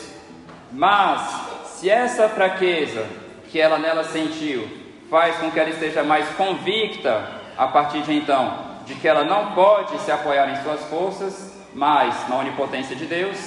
mas 0.73 1.21
se 1.67 1.91
essa 1.91 2.29
fraqueza 2.29 3.05
que 3.50 3.61
ela 3.61 3.79
nela 3.79 4.05
sentiu 4.05 4.80
faz 5.11 5.37
com 5.38 5.50
que 5.50 5.59
ela 5.59 5.69
esteja 5.69 6.05
mais 6.05 6.29
convicta 6.31 7.26
a 7.59 7.67
partir 7.67 8.00
de 8.02 8.14
então 8.14 8.71
de 8.87 8.95
que 8.95 9.07
ela 9.07 9.23
não 9.23 9.52
pode 9.52 9.99
se 10.00 10.11
apoiar 10.11 10.50
em 10.50 10.62
suas 10.62 10.83
forças, 10.87 11.57
mas 11.73 12.29
na 12.29 12.38
onipotência 12.38 12.97
de 12.97 13.07
Deus, 13.07 13.38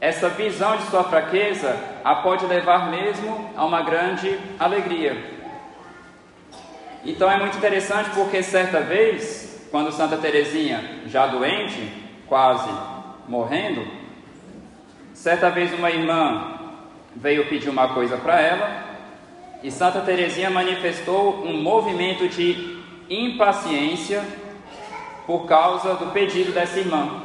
essa 0.00 0.28
visão 0.28 0.76
de 0.76 0.84
sua 0.84 1.02
fraqueza 1.02 1.76
a 2.04 2.14
pode 2.16 2.46
levar 2.46 2.88
mesmo 2.88 3.50
a 3.56 3.64
uma 3.64 3.82
grande 3.82 4.38
alegria. 4.60 5.34
Então 7.04 7.28
é 7.28 7.36
muito 7.36 7.56
interessante 7.56 8.10
porque 8.10 8.42
certa 8.44 8.80
vez, 8.80 9.66
quando 9.72 9.90
Santa 9.90 10.16
Teresinha, 10.16 11.00
já 11.06 11.26
doente, 11.26 11.92
quase 12.28 12.70
morrendo, 13.26 13.84
certa 15.14 15.50
vez 15.50 15.72
uma 15.72 15.90
irmã 15.90 16.58
veio 17.16 17.48
pedir 17.48 17.70
uma 17.70 17.88
coisa 17.88 18.16
para 18.16 18.40
ela 18.40 18.85
e 19.62 19.70
Santa 19.70 20.00
Teresinha 20.00 20.50
manifestou 20.50 21.44
um 21.44 21.60
movimento 21.60 22.28
de 22.28 22.76
impaciência 23.08 24.24
por 25.26 25.46
causa 25.46 25.94
do 25.94 26.12
pedido 26.12 26.52
dessa 26.52 26.78
irmã. 26.78 27.22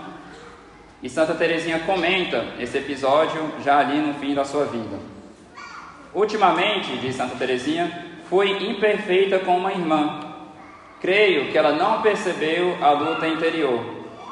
E 1.03 1.09
Santa 1.09 1.33
Teresinha 1.33 1.79
comenta 1.79 2.45
esse 2.59 2.77
episódio 2.77 3.41
já 3.63 3.79
ali 3.79 3.99
no 3.99 4.13
fim 4.15 4.33
da 4.33 4.45
sua 4.45 4.65
vida. 4.65 4.97
Ultimamente, 6.13 6.97
diz 6.97 7.15
Santa 7.15 7.35
Teresinha, 7.35 8.05
fui 8.29 8.51
imperfeita 8.69 9.39
com 9.39 9.57
uma 9.57 9.71
irmã. 9.71 10.19
Creio 10.99 11.51
que 11.51 11.57
ela 11.57 11.71
não 11.71 12.01
percebeu 12.01 12.77
a 12.81 12.91
luta 12.91 13.27
interior. 13.27 13.83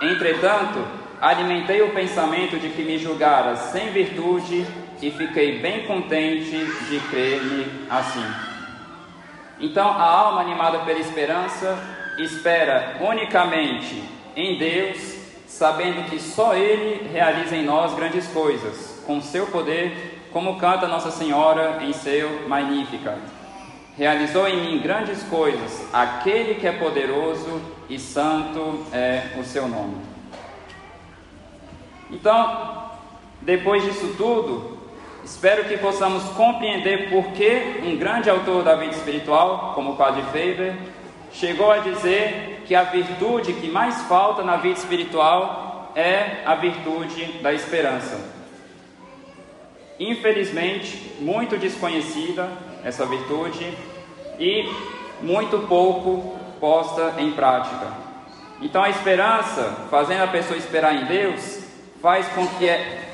Entretanto, 0.02 0.80
alimentei 1.20 1.82
o 1.82 1.94
pensamento 1.94 2.58
de 2.58 2.70
que 2.70 2.84
me 2.84 2.98
julgara 2.98 3.56
sem 3.56 3.90
virtude 3.90 4.66
e 5.02 5.12
fiquei 5.12 5.60
bem 5.60 5.86
contente 5.86 6.52
de 6.90 7.00
crer-me 7.10 7.66
assim. 7.90 8.26
Então, 9.60 9.88
a 9.90 10.04
alma 10.04 10.42
animada 10.42 10.80
pela 10.80 11.00
esperança 11.00 11.78
espera 12.18 12.98
unicamente 13.02 14.04
em 14.36 14.58
Deus, 14.58 15.18
sabendo 15.48 16.10
que 16.10 16.20
só 16.20 16.56
Ele 16.56 17.10
realiza 17.12 17.56
em 17.56 17.66
nós 17.66 17.94
grandes 17.94 18.28
coisas, 18.28 19.04
com 19.06 19.22
seu 19.22 19.48
poder, 19.48 20.28
como 20.32 20.58
canta 20.58 20.88
Nossa 20.88 21.12
Senhora 21.12 21.80
em 21.82 21.94
seu 21.94 22.48
Magnificat 22.48 23.40
realizou 24.00 24.48
em 24.48 24.62
mim 24.62 24.80
grandes 24.80 25.22
coisas, 25.24 25.86
aquele 25.92 26.56
que 26.56 26.66
é 26.66 26.72
poderoso 26.72 27.62
e 27.90 28.00
santo 28.00 28.86
é 28.94 29.24
o 29.38 29.44
seu 29.44 29.68
nome. 29.68 29.98
Então, 32.10 32.92
depois 33.42 33.84
disso 33.84 34.16
tudo, 34.18 34.79
espero 35.24 35.66
que 35.66 35.78
possamos 35.78 36.24
compreender 36.30 37.10
por 37.10 37.32
que 37.34 37.82
um 37.84 37.98
grande 37.98 38.30
autor 38.30 38.64
da 38.64 38.76
vida 38.76 38.94
espiritual, 38.94 39.74
como 39.76 39.92
o 39.92 39.96
Padre 39.96 40.24
Faber, 40.24 40.76
chegou 41.32 41.72
a 41.72 41.80
dizer 41.80 42.64
que 42.66 42.76
a 42.76 42.84
virtude 42.84 43.54
que 43.54 43.68
mais 43.70 44.02
falta 44.04 44.44
na 44.44 44.58
vida 44.58 44.78
espiritual 44.80 45.92
é 45.96 46.44
a 46.46 46.56
virtude 46.56 47.26
da 47.42 47.54
esperança. 47.54 48.20
Infelizmente, 50.00 51.16
muito 51.20 51.58
desconhecida 51.58 52.50
essa 52.84 53.06
virtude 53.06 53.78
e 54.40 54.72
muito 55.22 55.60
pouco 55.68 56.38
posta 56.60 57.16
em 57.18 57.32
prática. 57.32 57.88
Então 58.62 58.84
a 58.84 58.90
esperança, 58.90 59.88
fazendo 59.90 60.24
a 60.24 60.28
pessoa 60.28 60.58
esperar 60.58 60.94
em 60.96 61.06
Deus, 61.06 61.64
faz 62.02 62.28
com 62.30 62.46
que 62.48 62.68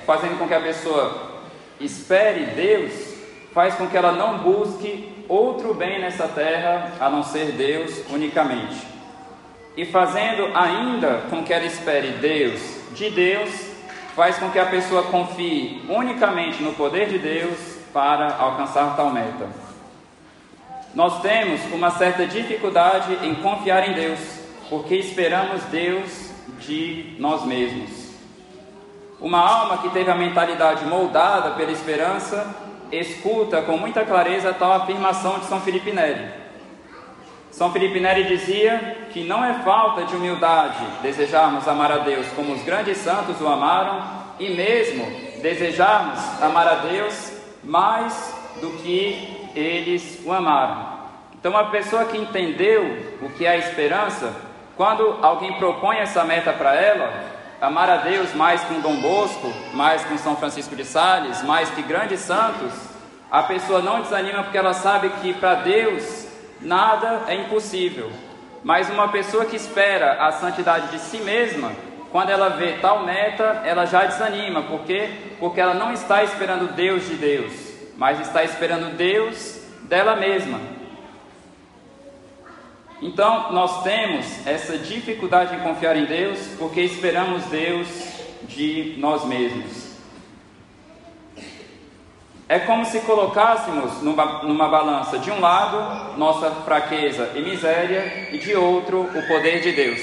fazendo 0.05 0.37
com 0.37 0.47
que 0.47 0.53
a 0.53 0.61
pessoa 0.61 1.34
espere 1.79 2.45
Deus, 2.47 3.15
faz 3.53 3.75
com 3.75 3.87
que 3.87 3.97
ela 3.97 4.11
não 4.11 4.39
busque 4.39 5.13
outro 5.27 5.73
bem 5.73 5.99
nessa 5.99 6.27
terra 6.27 6.93
a 6.99 7.09
não 7.09 7.23
ser 7.23 7.51
Deus 7.53 8.03
unicamente. 8.09 8.75
E 9.75 9.85
fazendo 9.85 10.55
ainda 10.55 11.23
com 11.29 11.43
que 11.43 11.53
ela 11.53 11.65
espere 11.65 12.09
Deus 12.13 12.61
de 12.91 13.09
Deus, 13.09 13.49
faz 14.15 14.37
com 14.37 14.49
que 14.49 14.59
a 14.59 14.65
pessoa 14.65 15.03
confie 15.03 15.81
unicamente 15.89 16.63
no 16.63 16.73
poder 16.73 17.09
de 17.09 17.19
Deus 17.19 17.57
para 17.93 18.35
alcançar 18.37 18.95
tal 18.95 19.11
meta 19.11 19.65
nós 20.95 21.21
temos 21.21 21.59
uma 21.73 21.91
certa 21.91 22.25
dificuldade 22.25 23.19
em 23.21 23.35
confiar 23.35 23.89
em 23.89 23.93
Deus, 23.93 24.19
porque 24.69 24.95
esperamos 24.95 25.61
Deus 25.63 26.31
de 26.61 27.17
nós 27.19 27.43
mesmos. 27.45 28.04
Uma 29.25 29.39
alma 29.39 29.79
que 29.79 29.89
teve 29.89 30.11
a 30.11 30.13
mentalidade 30.13 30.85
moldada 30.85 31.55
pela 31.55 31.71
esperança 31.71 32.45
escuta 32.91 33.59
com 33.63 33.75
muita 33.75 34.05
clareza 34.05 34.53
tal 34.53 34.71
afirmação 34.71 35.39
de 35.39 35.45
São 35.45 35.59
Felipe 35.61 35.91
Neri. 35.91 36.29
São 37.49 37.71
Felipe 37.71 37.99
Neri 37.99 38.25
dizia 38.25 39.07
que 39.09 39.23
não 39.23 39.43
é 39.43 39.55
falta 39.63 40.03
de 40.03 40.15
humildade 40.15 40.85
desejarmos 41.01 41.67
amar 41.67 41.91
a 41.91 41.97
Deus 41.97 42.27
como 42.35 42.53
os 42.53 42.61
grandes 42.61 42.99
santos 42.99 43.41
o 43.41 43.47
amaram 43.47 44.03
e 44.39 44.49
mesmo 44.49 45.03
desejarmos 45.41 46.19
amar 46.39 46.67
a 46.67 46.75
Deus 46.75 47.33
mais 47.63 48.31
do 48.61 48.77
que 48.83 49.49
eles 49.55 50.21
o 50.23 50.31
amaram. 50.31 50.99
Então, 51.33 51.57
a 51.57 51.63
pessoa 51.63 52.05
que 52.05 52.15
entendeu 52.15 53.15
o 53.23 53.29
que 53.31 53.43
é 53.43 53.49
a 53.49 53.57
esperança, 53.57 54.31
quando 54.77 55.17
alguém 55.23 55.53
propõe 55.53 55.97
essa 55.97 56.23
meta 56.23 56.53
para 56.53 56.75
ela, 56.75 57.34
amar 57.61 57.89
a 57.89 57.97
Deus 57.97 58.33
mais 58.33 58.63
que 58.63 58.73
um 58.73 58.81
Dom 58.81 58.97
Bosco, 58.97 59.53
mais 59.73 60.03
que 60.03 60.13
um 60.13 60.17
São 60.17 60.35
Francisco 60.35 60.75
de 60.75 60.85
Sales, 60.85 61.43
mais 61.43 61.69
que 61.69 61.81
grandes 61.81 62.19
santos, 62.21 62.71
a 63.31 63.43
pessoa 63.43 63.81
não 63.81 64.01
desanima 64.01 64.43
porque 64.43 64.57
ela 64.57 64.73
sabe 64.73 65.09
que 65.21 65.33
para 65.33 65.55
Deus 65.55 66.27
nada 66.61 67.23
é 67.27 67.35
impossível. 67.35 68.11
Mas 68.63 68.89
uma 68.89 69.09
pessoa 69.09 69.45
que 69.45 69.55
espera 69.55 70.25
a 70.25 70.31
santidade 70.31 70.87
de 70.87 70.99
si 70.99 71.17
mesma, 71.17 71.71
quando 72.11 72.29
ela 72.29 72.49
vê 72.49 72.73
tal 72.81 73.03
meta, 73.03 73.61
ela 73.65 73.85
já 73.85 74.05
desanima. 74.05 74.63
Por 74.63 74.81
quê? 74.81 75.09
Porque 75.39 75.61
ela 75.61 75.73
não 75.73 75.91
está 75.91 76.23
esperando 76.23 76.73
Deus 76.73 77.07
de 77.07 77.15
Deus, 77.15 77.53
mas 77.97 78.19
está 78.19 78.43
esperando 78.43 78.95
Deus 78.95 79.61
dela 79.83 80.15
mesma. 80.15 80.74
Então, 83.01 83.51
nós 83.51 83.83
temos 83.83 84.47
essa 84.47 84.77
dificuldade 84.77 85.55
em 85.55 85.59
confiar 85.59 85.97
em 85.97 86.05
Deus 86.05 86.39
porque 86.57 86.81
esperamos 86.81 87.43
Deus 87.45 87.87
de 88.43 88.95
nós 88.97 89.25
mesmos. 89.25 89.85
É 92.47 92.59
como 92.59 92.85
se 92.85 93.01
colocássemos 93.01 94.01
numa, 94.01 94.43
numa, 94.43 94.69
balança, 94.69 95.17
de 95.17 95.31
um 95.31 95.41
lado, 95.41 96.15
nossa 96.17 96.51
fraqueza 96.51 97.31
e 97.35 97.41
miséria, 97.41 98.29
e 98.31 98.37
de 98.37 98.55
outro, 98.55 99.01
o 99.01 99.27
poder 99.27 99.61
de 99.61 99.71
Deus. 99.71 99.99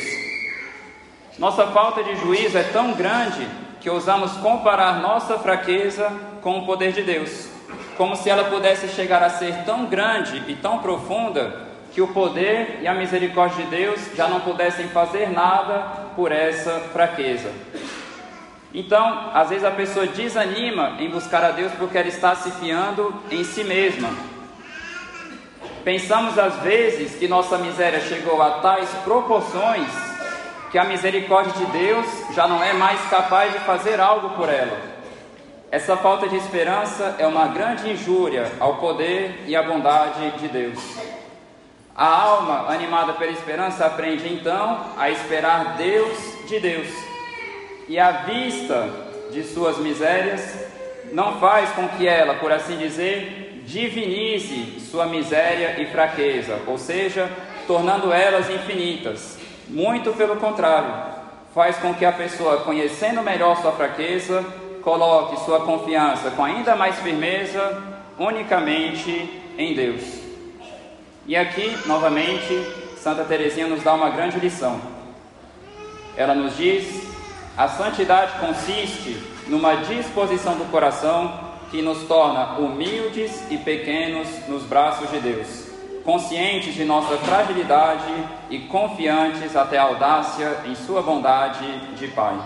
Nossa 1.39 1.69
falta 1.69 2.03
de 2.03 2.17
juízo 2.17 2.59
é 2.59 2.65
tão 2.65 2.93
grande 2.93 3.47
que 3.81 3.89
ousamos 3.89 4.33
comparar 4.39 5.01
nossa 5.01 5.39
fraqueza 5.39 6.13
com 6.43 6.59
o 6.59 6.67
poder 6.67 6.93
de 6.93 7.03
Deus, 7.03 7.49
como 7.97 8.17
se 8.17 8.29
ela 8.29 8.45
pudesse 8.45 8.89
chegar 8.89 9.23
a 9.23 9.31
ser 9.31 9.65
tão 9.65 9.87
grande 9.87 10.43
e 10.49 10.57
tão 10.57 10.79
profunda 10.79 11.72
que 11.93 12.01
o 12.01 12.09
poder 12.09 12.79
e 12.81 12.89
a 12.89 12.95
misericórdia 12.95 13.65
de 13.65 13.71
Deus 13.71 14.01
já 14.17 14.27
não 14.27 14.41
pudessem 14.41 14.89
fazer 14.89 15.31
nada 15.31 16.11
por 16.17 16.33
essa 16.33 16.81
fraqueza. 16.93 17.53
Então, 18.75 19.31
às 19.35 19.51
vezes 19.51 19.65
a 19.65 19.71
pessoa 19.71 20.07
desanima 20.07 20.97
em 20.99 21.11
buscar 21.11 21.45
a 21.45 21.51
Deus 21.51 21.73
porque 21.73 21.99
ela 21.99 22.09
está 22.09 22.35
se 22.35 22.51
fiando 22.53 23.15
em 23.31 23.45
si 23.45 23.63
mesma. 23.63 24.09
Pensamos 25.85 26.39
às 26.39 26.57
vezes 26.63 27.17
que 27.17 27.29
nossa 27.29 27.59
miséria 27.59 28.01
chegou 28.01 28.41
a 28.41 28.61
tais 28.61 28.89
proporções 29.05 29.89
que 30.71 30.79
a 30.79 30.85
misericórdia 30.85 31.53
de 31.53 31.67
Deus 31.67 32.07
já 32.35 32.49
não 32.49 32.65
é 32.65 32.73
mais 32.73 32.99
capaz 33.11 33.53
de 33.53 33.59
fazer 33.61 34.01
algo 34.01 34.31
por 34.31 34.49
ela. 34.49 34.81
Essa 35.71 35.97
falta 35.97 36.27
de 36.29 36.37
esperança 36.37 37.17
é 37.19 37.27
uma 37.27 37.49
grande 37.49 37.91
injúria 37.91 38.51
ao 38.59 38.77
poder 38.77 39.45
e 39.47 39.55
à 39.55 39.63
bondade 39.63 40.31
de 40.39 40.49
Deus. 40.49 41.22
A 41.95 42.07
alma 42.07 42.73
animada 42.73 43.13
pela 43.13 43.31
esperança 43.31 43.85
aprende 43.85 44.33
então 44.33 44.87
a 44.97 45.11
esperar 45.11 45.77
Deus 45.77 46.19
de 46.49 46.59
Deus 46.59 46.89
e 47.87 47.99
a 47.99 48.11
vista 48.23 48.89
de 49.31 49.43
suas 49.45 49.77
misérias 49.77 50.55
não 51.13 51.39
faz 51.39 51.71
com 51.73 51.87
que 51.89 52.09
ela, 52.09 52.35
por 52.37 52.51
assim 52.51 52.79
dizer, 52.79 53.63
divinize 53.67 54.81
sua 54.81 55.05
miséria 55.05 55.81
e 55.83 55.87
fraqueza, 55.87 56.59
ou 56.67 56.79
seja, 56.79 57.29
tornando 57.67 58.11
elas 58.11 58.49
infinitas. 58.49 59.39
Muito 59.69 60.13
pelo 60.15 60.37
contrário, 60.37 60.95
faz 61.55 61.77
com 61.77 61.93
que 61.93 62.07
a 62.07 62.13
pessoa, 62.13 62.63
conhecendo 62.63 63.23
melhor 63.23 63.61
sua 63.61 63.73
fraqueza, 63.73 64.43
coloque 64.83 65.45
sua 65.45 65.61
confiança 65.61 66.31
com 66.31 66.43
ainda 66.43 66.75
mais 66.75 66.99
firmeza 67.01 67.83
unicamente 68.19 69.43
em 69.59 69.75
Deus. 69.75 70.22
E 71.27 71.37
aqui, 71.37 71.79
novamente, 71.87 72.67
Santa 72.97 73.25
Teresinha 73.25 73.69
nos 73.69 73.83
dá 73.83 73.95
uma 73.95 74.11
grande 74.11 74.41
lição. 74.41 74.81
Ela 76.17 76.35
nos 76.35 76.57
diz 76.57 77.13
a 77.57 77.69
santidade 77.69 78.41
consiste 78.41 79.23
numa 79.47 79.77
disposição 79.77 80.57
do 80.57 80.65
coração 80.71 81.53
que 81.71 81.83
nos 81.83 82.03
torna 82.05 82.59
humildes 82.59 83.45
e 83.51 83.59
pequenos 83.59 84.27
nos 84.49 84.63
braços 84.65 85.11
de 85.11 85.21
Deus, 85.21 85.69
conscientes 86.05 86.75
de 86.75 86.85
nossa 86.85 87.17
fragilidade 87.19 88.13
e 88.51 88.59
confiantes 88.61 89.55
até 89.55 89.79
a 89.79 89.85
audácia 89.85 90.63
em 90.67 90.75
Sua 90.75 91.03
bondade 91.03 91.95
de 91.95 92.09
Pai. 92.09 92.37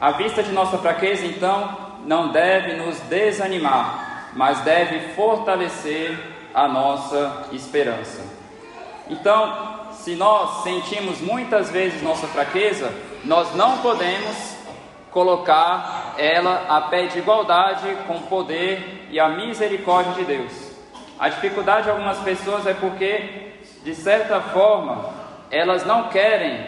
A 0.00 0.12
vista 0.12 0.42
de 0.42 0.52
nossa 0.52 0.78
fraqueza, 0.78 1.24
então, 1.26 1.76
não 2.04 2.28
deve 2.28 2.74
nos 2.74 3.00
desanimar, 3.00 4.30
mas 4.34 4.60
deve 4.60 5.14
fortalecer 5.14 6.35
a 6.56 6.66
nossa 6.66 7.48
esperança. 7.52 8.24
Então, 9.10 9.92
se 9.92 10.16
nós 10.16 10.62
sentimos 10.62 11.20
muitas 11.20 11.68
vezes 11.70 12.00
nossa 12.00 12.26
fraqueza, 12.26 12.90
nós 13.24 13.54
não 13.54 13.76
podemos 13.78 14.56
colocar 15.10 16.14
ela 16.16 16.64
a 16.66 16.80
pé 16.80 17.08
de 17.08 17.18
igualdade 17.18 17.94
com 18.06 18.16
o 18.16 18.22
poder 18.22 19.06
e 19.10 19.20
a 19.20 19.28
misericórdia 19.28 20.14
de 20.14 20.24
Deus. 20.24 20.52
A 21.18 21.28
dificuldade 21.28 21.84
de 21.84 21.90
algumas 21.90 22.18
pessoas 22.20 22.66
é 22.66 22.72
porque, 22.72 23.52
de 23.84 23.94
certa 23.94 24.40
forma, 24.40 25.10
elas 25.50 25.84
não 25.84 26.08
querem 26.08 26.66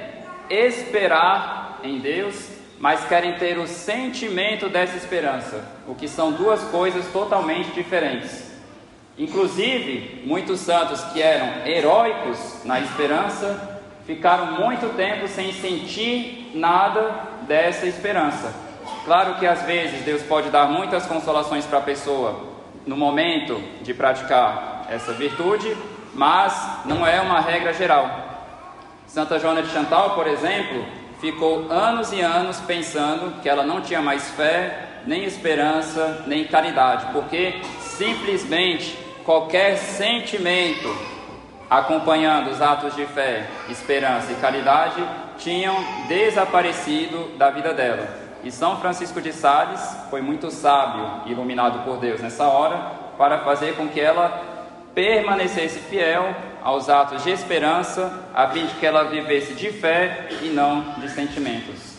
esperar 0.51 1.81
em 1.83 1.98
Deus, 1.98 2.51
mas 2.79 3.07
querem 3.07 3.38
ter 3.38 3.57
o 3.57 3.66
sentimento 3.66 4.68
dessa 4.68 4.98
esperança, 4.98 5.66
o 5.87 5.94
que 5.94 6.07
são 6.07 6.31
duas 6.31 6.62
coisas 6.64 7.07
totalmente 7.11 7.70
diferentes. 7.70 8.58
Inclusive, 9.18 10.22
muitos 10.24 10.61
santos 10.61 11.02
que 11.12 11.20
eram 11.20 11.66
heróicos 11.66 12.64
na 12.64 12.78
esperança 12.81 13.81
ficaram 14.07 14.52
muito 14.52 14.94
tempo 14.96 15.26
sem 15.26 15.52
sentir 15.52 16.52
nada 16.54 17.14
dessa 17.42 17.87
esperança. 17.87 18.54
Claro 19.04 19.35
que 19.35 19.46
às 19.46 19.62
vezes 19.62 20.02
Deus 20.04 20.22
pode 20.22 20.50
dar 20.50 20.68
muitas 20.68 21.04
consolações 21.04 21.66
para 21.66 21.78
a 21.78 21.83
pessoa 21.83 22.46
no 22.87 22.96
momento 22.96 23.61
de 23.83 23.92
praticar 23.92 24.87
essa 24.88 25.12
virtude, 25.12 25.76
mas 26.14 26.85
não 26.85 27.07
é 27.07 27.20
uma 27.20 27.40
regra 27.40 27.72
geral. 27.72 28.09
Santa 29.07 29.38
Joana 29.38 29.62
de 29.62 29.70
Chantal, 29.70 30.14
por 30.14 30.26
exemplo, 30.26 30.87
ficou 31.20 31.70
anos 31.72 32.12
e 32.12 32.20
anos 32.20 32.61
pensando 32.61 33.40
que 33.42 33.48
ela 33.48 33.64
não 33.64 33.81
tinha 33.81 34.00
mais 34.00 34.31
fé, 34.31 35.00
nem 35.07 35.24
esperança, 35.24 36.24
nem 36.26 36.44
caridade, 36.44 37.07
porque 37.12 37.61
simplesmente 37.81 39.08
qualquer 39.28 39.76
sentimento 39.76 40.88
acompanhando 41.68 42.48
os 42.48 42.62
atos 42.62 42.96
de 42.96 43.04
fé, 43.04 43.46
esperança 43.68 44.32
e 44.32 44.36
caridade, 44.36 45.06
tinham 45.36 45.76
desaparecido 46.08 47.36
da 47.36 47.50
vida 47.50 47.74
dela. 47.74 48.08
E 48.42 48.50
São 48.50 48.80
Francisco 48.80 49.20
de 49.20 49.30
Sales 49.34 49.82
foi 50.08 50.22
muito 50.22 50.50
sábio, 50.50 51.30
iluminado 51.30 51.84
por 51.84 51.98
Deus 51.98 52.22
nessa 52.22 52.48
hora, 52.48 52.78
para 53.18 53.40
fazer 53.40 53.76
com 53.76 53.86
que 53.86 54.00
ela 54.00 54.42
permanecesse 54.94 55.78
fiel 55.80 56.34
aos 56.62 56.88
atos 56.88 57.22
de 57.22 57.30
esperança, 57.30 58.30
a 58.34 58.48
fim 58.48 58.64
de 58.64 58.72
que 58.76 58.86
ela 58.86 59.04
vivesse 59.10 59.52
de 59.52 59.70
fé 59.70 60.26
e 60.40 60.46
não 60.46 60.94
de 61.00 61.10
sentimentos. 61.10 61.98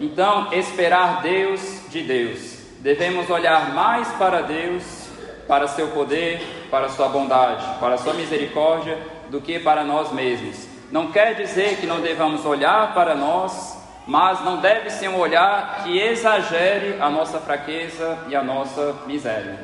Então, 0.00 0.52
esperar 0.52 1.22
Deus 1.22 1.88
de 1.88 2.02
Deus. 2.02 2.49
Devemos 2.80 3.28
olhar 3.28 3.74
mais 3.74 4.08
para 4.12 4.40
Deus 4.40 5.10
para 5.46 5.68
seu 5.68 5.88
poder, 5.88 6.40
para 6.70 6.88
sua 6.88 7.08
bondade, 7.08 7.78
para 7.78 7.98
sua 7.98 8.14
misericórdia, 8.14 8.96
do 9.28 9.40
que 9.40 9.58
para 9.58 9.84
nós 9.84 10.12
mesmos. 10.12 10.66
Não 10.90 11.12
quer 11.12 11.34
dizer 11.34 11.76
que 11.76 11.86
não 11.86 12.00
devamos 12.00 12.46
olhar 12.46 12.94
para 12.94 13.14
nós, 13.14 13.76
mas 14.06 14.42
não 14.44 14.58
deve 14.58 14.88
ser 14.88 15.08
um 15.08 15.18
olhar 15.18 15.82
que 15.82 15.98
exagere 15.98 16.96
a 17.00 17.10
nossa 17.10 17.38
fraqueza 17.38 18.18
e 18.28 18.34
a 18.34 18.42
nossa 18.42 18.96
miséria. 19.06 19.58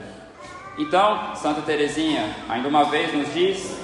Então, 0.76 1.34
Santa 1.36 1.62
Teresinha, 1.62 2.34
ainda 2.48 2.68
uma 2.68 2.84
vez 2.84 3.14
nos 3.14 3.32
diz: 3.32 3.80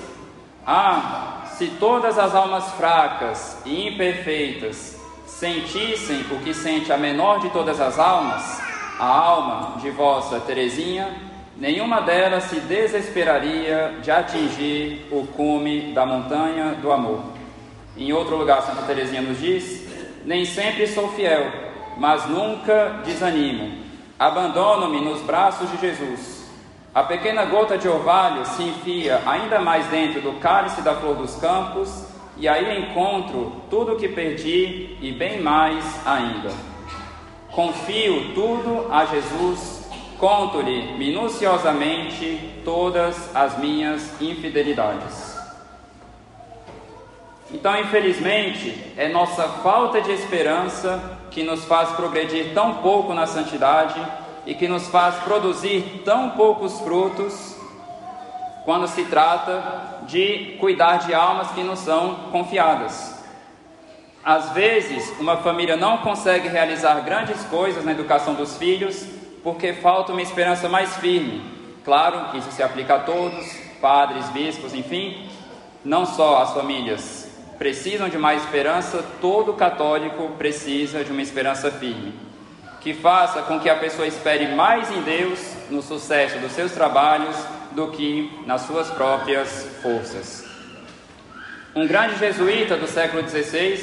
Ah, 0.67 1.45
se 1.57 1.69
todas 1.81 2.19
as 2.19 2.35
almas 2.35 2.71
fracas 2.73 3.63
e 3.65 3.89
imperfeitas 3.89 5.01
sentissem 5.27 6.21
o 6.31 6.39
que 6.41 6.53
sente 6.53 6.93
a 6.93 6.99
menor 6.99 7.41
de 7.41 7.49
todas 7.51 7.81
as 7.81 7.99
almas, 7.99 8.72
a 8.99 9.07
alma 9.07 9.79
de 9.81 9.91
vossa 9.91 10.41
Teresinha, 10.41 11.09
nenhuma 11.57 12.01
delas 12.01 12.45
se 12.45 12.61
desesperaria 12.61 13.97
de 14.03 14.11
atingir 14.11 15.07
o 15.11 15.27
cume 15.27 15.93
da 15.93 16.05
montanha 16.07 16.75
do 16.81 16.93
amor. 16.93 17.21
Em 17.97 18.13
outro 18.13 18.37
lugar, 18.37 18.63
Santa 18.63 18.83
Teresinha 18.83 19.23
nos 19.23 19.39
diz: 19.39 19.87
Nem 20.25 20.45
sempre 20.45 20.87
sou 20.87 21.09
fiel, 21.13 21.51
mas 21.97 22.27
nunca 22.27 23.01
desanimo. 23.05 23.83
Abandono-me 24.19 25.01
nos 25.01 25.21
braços 25.23 25.71
de 25.71 25.79
Jesus. 25.79 26.43
A 26.95 27.03
pequena 27.03 27.45
gota 27.47 27.79
de 27.79 27.89
orvalho 27.89 28.45
se 28.45 28.63
enfia 28.63 29.23
ainda 29.27 29.59
mais 29.59 29.87
dentro 29.87 30.21
do 30.21 30.39
cálice 30.41 30.83
da 30.83 30.95
flor 30.95 31.17
dos 31.17 31.37
campos, 31.37 32.07
e 32.37 32.47
aí 32.47 32.79
encontro 32.79 33.63
tudo 33.71 33.93
o 33.93 33.97
que 33.97 34.09
perdi 34.09 34.97
e 35.01 35.13
bem 35.13 35.41
mais 35.41 35.85
ainda. 36.07 36.72
Confio 37.53 38.35
tudo 38.35 38.89
a 38.91 39.05
Jesus 39.05 39.83
Conto-lhe 40.23 40.93
minuciosamente 40.97 42.63
todas 42.65 43.35
as 43.35 43.59
minhas 43.59 44.23
infidelidades. 44.23 45.37
Então, 47.51 47.77
infelizmente, 47.81 48.93
é 48.97 49.09
nossa 49.09 49.49
falta 49.49 50.01
de 50.01 50.13
esperança 50.13 51.19
que 51.29 51.43
nos 51.43 51.65
faz 51.65 51.91
progredir 51.97 52.55
tão 52.55 52.75
pouco 52.75 53.13
na 53.13 53.27
santidade 53.27 54.01
e 54.47 54.55
que 54.55 54.69
nos 54.69 54.87
faz 54.87 55.17
produzir 55.25 56.03
tão 56.05 56.31
poucos 56.31 56.79
frutos 56.83 57.57
quando 58.65 58.87
se 58.87 59.07
trata 59.07 60.05
de 60.07 60.57
cuidar 60.61 60.99
de 60.99 61.13
almas 61.13 61.51
que 61.51 61.65
não 61.65 61.75
são 61.75 62.15
confiadas. 62.31 63.22
Às 64.25 64.53
vezes, 64.53 65.13
uma 65.19 65.39
família 65.39 65.77
não 65.77 65.99
consegue 65.99 66.49
realizar 66.49 67.01
grandes 67.01 67.43
coisas 67.45 67.85
na 67.85 67.93
educação 67.93 68.35
dos 68.35 68.57
filhos 68.57 69.05
porque 69.43 69.73
falta 69.73 70.13
uma 70.13 70.23
esperança 70.23 70.69
mais 70.69 70.97
firme. 70.97 71.43
Claro 71.85 72.37
isso 72.37 72.53
se 72.53 72.63
aplica 72.63 72.95
a 72.95 73.01
todos, 73.01 73.45
padres, 73.81 74.29
bispos, 74.31 74.73
enfim, 74.73 75.29
não 75.85 76.07
só 76.07 76.43
as 76.43 76.53
famílias 76.53 77.29
precisam 77.59 78.09
de 78.09 78.19
mais 78.19 78.43
esperança, 78.43 79.05
todo 79.21 79.53
católico 79.55 80.31
precisa 80.39 81.05
de 81.05 81.13
uma 81.13 81.23
esperança 81.23 81.71
firme, 81.71 82.13
que 82.81 82.93
faça 82.95 83.43
com 83.43 83.61
que 83.61 83.69
a 83.69 83.77
pessoa 83.77 84.07
espere 84.07 84.55
mais 84.55 84.91
em 84.91 85.03
Deus 85.03 85.39
no 85.71 85.83
sucesso 85.83 86.39
dos 86.39 86.53
seus 86.53 86.73
trabalhos 86.73 87.37
do 87.73 87.89
que 87.89 88.31
nas 88.47 88.63
suas 88.63 88.91
próprias 88.91 89.67
forças. 89.81 90.45
Um 91.75 91.87
grande 91.87 92.19
jesuíta 92.19 92.77
do 92.77 92.87
século 92.87 93.27
XVI, 93.29 93.81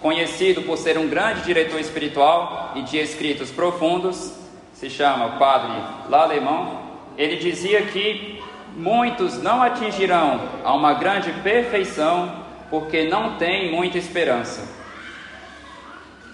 conhecido 0.00 0.62
por 0.62 0.78
ser 0.78 0.98
um 0.98 1.08
grande 1.08 1.42
diretor 1.42 1.78
espiritual 1.78 2.72
e 2.74 2.82
de 2.82 2.98
escritos 2.98 3.50
profundos, 3.50 4.32
se 4.72 4.88
chama 4.88 5.26
o 5.26 5.38
Padre 5.38 5.72
Lalemão. 6.08 6.80
Ele 7.18 7.36
dizia 7.36 7.82
que 7.82 8.42
muitos 8.74 9.42
não 9.42 9.62
atingirão 9.62 10.40
a 10.64 10.72
uma 10.72 10.94
grande 10.94 11.32
perfeição 11.42 12.44
porque 12.70 13.08
não 13.08 13.36
têm 13.36 13.70
muita 13.70 13.98
esperança. 13.98 14.80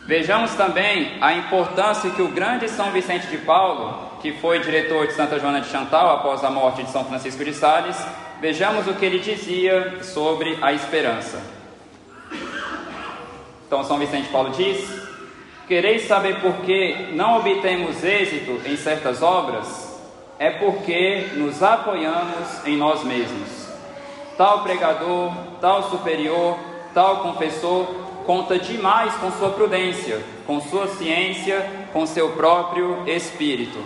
Vejamos 0.07 0.55
também 0.55 1.19
a 1.21 1.33
importância 1.33 2.11
que 2.11 2.23
o 2.23 2.29
grande 2.29 2.69
São 2.69 2.93
Vicente 2.93 3.27
de 3.27 3.39
Paulo, 3.39 4.19
que 4.23 4.33
foi 4.35 4.61
diretor 4.61 5.09
de 5.09 5.15
Santa 5.15 5.41
Joana 5.41 5.61
de 5.61 5.69
Chantal 5.69 6.19
após 6.19 6.45
a 6.45 6.51
morte 6.51 6.85
de 6.85 6.91
São 6.91 7.05
Francisco 7.05 7.45
de 7.45 7.53
Sales, 7.53 7.97
vejamos 8.41 8.87
o 8.87 8.95
que 8.95 9.05
ele 9.05 9.19
dizia 9.19 10.05
sobre 10.05 10.57
a 10.63 10.73
esperança. 10.73 11.57
Então, 13.67 13.83
São 13.85 13.99
Vicente 13.99 14.29
Paulo 14.29 14.51
diz: 14.51 14.89
Quereis 15.67 16.07
saber 16.07 16.41
por 16.41 16.55
que 16.59 17.09
não 17.13 17.39
obtemos 17.39 18.03
êxito 18.05 18.61
em 18.65 18.77
certas 18.77 19.23
obras? 19.23 20.01
É 20.39 20.51
porque 20.51 21.31
nos 21.35 21.63
apoiamos 21.63 22.65
em 22.65 22.77
nós 22.77 23.03
mesmos. 23.03 23.67
Tal 24.37 24.63
pregador, 24.63 25.33
tal 25.61 25.91
superior, 25.91 26.57
tal 26.95 27.23
confessor 27.23 27.87
conta 28.27 28.59
demais 28.59 29.15
com 29.15 29.31
sua 29.33 29.51
prudência, 29.51 30.23
com 30.47 30.61
sua 30.61 30.87
ciência, 30.89 31.89
com 31.93 32.07
seu 32.07 32.31
próprio 32.33 33.03
espírito. 33.09 33.79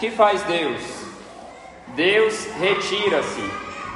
Que 0.00 0.10
faz 0.10 0.42
Deus? 0.44 0.80
Deus 1.88 2.46
retira-se, 2.58 3.42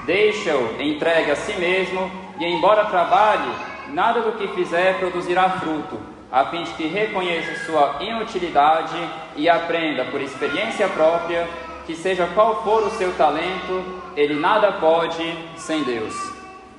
deixa-o 0.05 0.81
entregue 0.81 1.31
a 1.33 1.37
si 1.37 1.53
mesmo 1.59 2.11
e, 2.39 2.45
embora 2.45 2.85
trabalhe, 2.85 3.51
nada 3.93 4.21
do 4.21 4.33
que 4.33 4.49
fizer 4.49 4.99
produzirá 4.99 5.51
fruto 5.51 6.19
a 6.31 6.45
fim 6.47 6.63
de 6.63 6.73
que 6.73 6.87
reconheça 6.87 7.65
sua 7.65 7.97
inutilidade 8.01 8.97
e 9.35 9.49
aprenda 9.49 10.05
por 10.05 10.21
experiência 10.21 10.89
própria 10.89 11.49
que, 11.87 11.95
seja 11.95 12.27
qual 12.35 12.63
for 12.63 12.83
o 12.83 12.91
seu 12.91 13.15
talento, 13.15 14.03
ele 14.15 14.35
nada 14.35 14.73
pode 14.73 15.35
sem 15.57 15.83
Deus. 15.85 16.15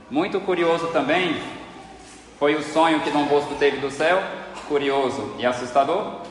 Muito 0.10 0.40
curioso 0.40 0.88
também 0.88 1.36
foi 2.38 2.56
o 2.56 2.62
sonho 2.62 3.00
que 3.00 3.10
Dom 3.10 3.26
Bosco 3.26 3.56
teve 3.56 3.78
do 3.78 3.90
céu, 3.90 4.22
curioso 4.68 5.36
e 5.40 5.46
assustador, 5.46 6.22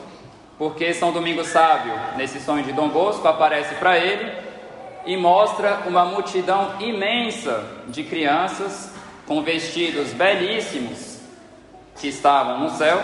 porque 0.57 0.93
São 0.93 1.11
Domingos 1.11 1.47
Sábio, 1.47 1.93
nesse 2.15 2.39
sonho 2.39 2.63
de 2.63 2.71
Dom 2.71 2.87
Bosco, 2.87 3.27
aparece 3.27 3.75
para 3.75 3.97
ele 3.97 4.31
e 5.05 5.17
mostra 5.17 5.83
uma 5.87 6.05
multidão 6.05 6.75
imensa 6.79 7.65
de 7.87 8.03
crianças 8.03 8.93
com 9.29 9.43
vestidos 9.43 10.11
belíssimos 10.11 11.19
que 12.01 12.07
estavam 12.07 12.61
no 12.61 12.71
céu. 12.71 12.99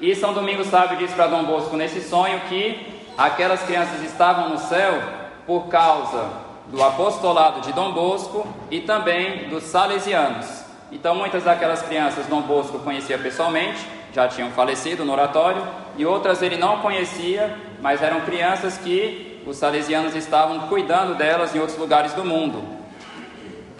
E 0.00 0.14
São 0.14 0.32
Domingos 0.32 0.68
Sábio 0.68 0.98
diz 0.98 1.10
para 1.10 1.26
Dom 1.26 1.42
Bosco 1.42 1.76
nesse 1.76 2.00
sonho 2.00 2.38
que 2.48 3.02
aquelas 3.18 3.60
crianças 3.64 4.00
estavam 4.04 4.50
no 4.50 4.58
céu 4.58 5.02
por 5.44 5.66
causa 5.66 6.30
do 6.68 6.80
apostolado 6.80 7.60
de 7.60 7.72
Dom 7.72 7.92
Bosco 7.92 8.46
e 8.70 8.82
também 8.82 9.48
dos 9.48 9.64
salesianos. 9.64 10.46
Então, 10.92 11.16
muitas 11.16 11.42
daquelas 11.42 11.82
crianças 11.82 12.26
Dom 12.26 12.42
Bosco 12.42 12.78
conhecia 12.78 13.18
pessoalmente, 13.18 13.84
já 14.14 14.28
tinham 14.28 14.50
falecido 14.52 15.04
no 15.04 15.12
oratório, 15.12 15.66
e 15.96 16.06
outras 16.06 16.40
ele 16.40 16.56
não 16.56 16.78
conhecia, 16.78 17.56
mas 17.80 18.00
eram 18.00 18.20
crianças 18.20 18.78
que 18.78 19.42
os 19.44 19.56
salesianos 19.56 20.14
estavam 20.14 20.68
cuidando 20.68 21.16
delas 21.16 21.52
em 21.52 21.58
outros 21.58 21.78
lugares 21.78 22.12
do 22.12 22.24
mundo. 22.24 22.79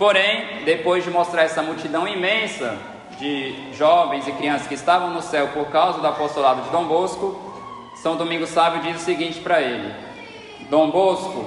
Porém, 0.00 0.64
depois 0.64 1.04
de 1.04 1.10
mostrar 1.10 1.42
essa 1.42 1.62
multidão 1.62 2.08
imensa 2.08 2.74
de 3.18 3.54
jovens 3.74 4.26
e 4.26 4.32
crianças 4.32 4.66
que 4.66 4.72
estavam 4.72 5.10
no 5.10 5.20
céu 5.20 5.48
por 5.48 5.66
causa 5.66 6.00
do 6.00 6.06
apostolado 6.06 6.62
de 6.62 6.70
Dom 6.70 6.84
Bosco, 6.84 7.38
São 7.96 8.16
Domingos 8.16 8.48
Sábio 8.48 8.80
diz 8.80 8.96
o 8.96 9.04
seguinte 9.04 9.40
para 9.40 9.60
ele: 9.60 9.94
Dom 10.70 10.90
Bosco, 10.90 11.46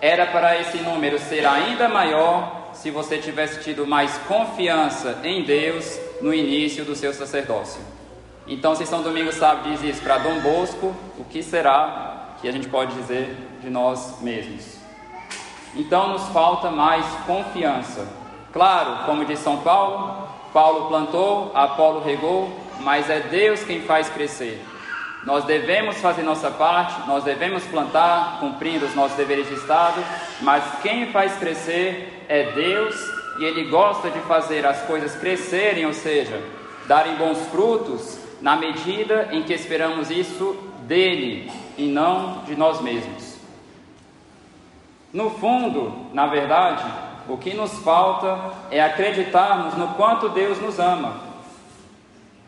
era 0.00 0.26
para 0.26 0.60
esse 0.60 0.76
número 0.78 1.18
ser 1.18 1.44
ainda 1.44 1.88
maior 1.88 2.70
se 2.72 2.88
você 2.92 3.18
tivesse 3.18 3.60
tido 3.64 3.84
mais 3.84 4.16
confiança 4.28 5.18
em 5.24 5.42
Deus 5.42 5.98
no 6.20 6.32
início 6.32 6.84
do 6.84 6.94
seu 6.94 7.12
sacerdócio. 7.12 7.80
Então, 8.46 8.76
se 8.76 8.86
São 8.86 9.02
Domingos 9.02 9.34
Sábio 9.34 9.72
diz 9.72 9.82
isso 9.82 10.02
para 10.02 10.18
Dom 10.18 10.38
Bosco, 10.38 10.94
o 11.18 11.24
que 11.24 11.42
será 11.42 12.36
que 12.40 12.46
a 12.46 12.52
gente 12.52 12.68
pode 12.68 12.94
dizer 12.94 13.36
de 13.60 13.68
nós 13.68 14.22
mesmos? 14.22 14.81
Então, 15.74 16.08
nos 16.08 16.28
falta 16.28 16.70
mais 16.70 17.04
confiança. 17.26 18.06
Claro, 18.52 19.06
como 19.06 19.24
diz 19.24 19.38
São 19.38 19.58
Paulo, 19.58 20.28
Paulo 20.52 20.88
plantou, 20.88 21.50
Apolo 21.54 22.02
regou, 22.02 22.50
mas 22.80 23.08
é 23.08 23.20
Deus 23.20 23.64
quem 23.64 23.80
faz 23.82 24.08
crescer. 24.08 24.62
Nós 25.24 25.44
devemos 25.44 25.96
fazer 25.98 26.22
nossa 26.22 26.50
parte, 26.50 27.06
nós 27.06 27.24
devemos 27.24 27.62
plantar, 27.64 28.38
cumprindo 28.40 28.84
os 28.84 28.94
nossos 28.94 29.16
deveres 29.16 29.48
de 29.48 29.54
Estado, 29.54 30.04
mas 30.40 30.64
quem 30.82 31.06
faz 31.12 31.34
crescer 31.36 32.24
é 32.28 32.50
Deus 32.52 32.94
e 33.38 33.44
Ele 33.44 33.64
gosta 33.70 34.10
de 34.10 34.18
fazer 34.20 34.66
as 34.66 34.82
coisas 34.82 35.14
crescerem, 35.14 35.86
ou 35.86 35.92
seja, 35.92 36.42
darem 36.86 37.14
bons 37.14 37.38
frutos, 37.50 38.18
na 38.40 38.56
medida 38.56 39.28
em 39.30 39.44
que 39.44 39.54
esperamos 39.54 40.10
isso 40.10 40.56
dele 40.80 41.50
e 41.78 41.86
não 41.86 42.42
de 42.44 42.56
nós 42.56 42.80
mesmos. 42.80 43.31
No 45.12 45.28
fundo, 45.28 46.08
na 46.14 46.26
verdade, 46.26 46.84
o 47.28 47.36
que 47.36 47.52
nos 47.52 47.78
falta 47.80 48.52
é 48.70 48.82
acreditarmos 48.82 49.74
no 49.74 49.88
quanto 49.88 50.30
Deus 50.30 50.58
nos 50.60 50.78
ama. 50.78 51.16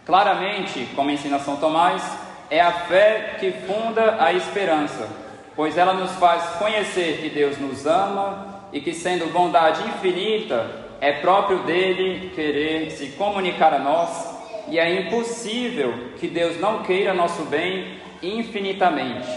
Claramente, 0.06 0.88
como 0.96 1.10
ensina 1.10 1.38
São 1.38 1.56
Tomás, 1.56 2.02
é 2.50 2.60
a 2.60 2.72
fé 2.72 3.36
que 3.38 3.52
funda 3.52 4.16
a 4.18 4.32
esperança, 4.32 5.08
pois 5.54 5.76
ela 5.76 5.92
nos 5.92 6.12
faz 6.12 6.42
conhecer 6.56 7.18
que 7.18 7.28
Deus 7.28 7.58
nos 7.58 7.86
ama 7.86 8.64
e 8.72 8.80
que, 8.80 8.94
sendo 8.94 9.32
bondade 9.32 9.82
infinita, 9.86 10.84
é 11.00 11.12
próprio 11.12 11.58
dele 11.60 12.32
querer 12.34 12.90
se 12.90 13.08
comunicar 13.08 13.74
a 13.74 13.78
nós, 13.78 14.34
e 14.68 14.78
é 14.78 15.02
impossível 15.02 15.92
que 16.18 16.26
Deus 16.26 16.58
não 16.58 16.82
queira 16.82 17.12
nosso 17.12 17.42
bem 17.44 17.98
infinitamente. 18.22 19.28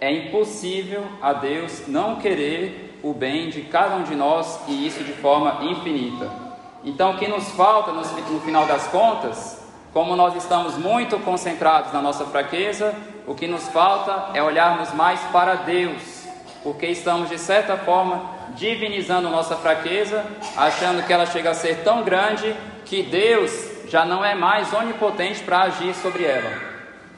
É 0.00 0.12
impossível 0.12 1.04
a 1.22 1.32
Deus 1.32 1.86
não 1.88 2.16
querer 2.16 2.98
o 3.02 3.12
bem 3.12 3.48
de 3.48 3.62
cada 3.62 3.96
um 3.96 4.02
de 4.02 4.14
nós 4.14 4.60
e 4.68 4.86
isso 4.86 5.02
de 5.02 5.12
forma 5.12 5.64
infinita. 5.64 6.30
Então, 6.84 7.12
o 7.12 7.18
que 7.18 7.26
nos 7.26 7.50
falta 7.52 7.92
no, 7.92 8.00
no 8.00 8.40
final 8.40 8.66
das 8.66 8.86
contas, 8.88 9.60
como 9.92 10.14
nós 10.14 10.36
estamos 10.36 10.76
muito 10.76 11.18
concentrados 11.20 11.92
na 11.92 12.02
nossa 12.02 12.24
fraqueza, 12.26 12.94
o 13.26 13.34
que 13.34 13.46
nos 13.46 13.68
falta 13.68 14.30
é 14.34 14.42
olharmos 14.42 14.92
mais 14.92 15.20
para 15.32 15.54
Deus, 15.54 16.26
porque 16.62 16.86
estamos 16.86 17.28
de 17.28 17.38
certa 17.38 17.76
forma 17.76 18.36
divinizando 18.54 19.28
nossa 19.28 19.56
fraqueza, 19.56 20.24
achando 20.56 21.04
que 21.04 21.12
ela 21.12 21.26
chega 21.26 21.50
a 21.50 21.54
ser 21.54 21.82
tão 21.82 22.02
grande 22.02 22.54
que 22.84 23.02
Deus 23.02 23.50
já 23.88 24.04
não 24.04 24.24
é 24.24 24.34
mais 24.34 24.72
onipotente 24.72 25.42
para 25.42 25.62
agir 25.62 25.94
sobre 25.94 26.24
ela. 26.24 26.52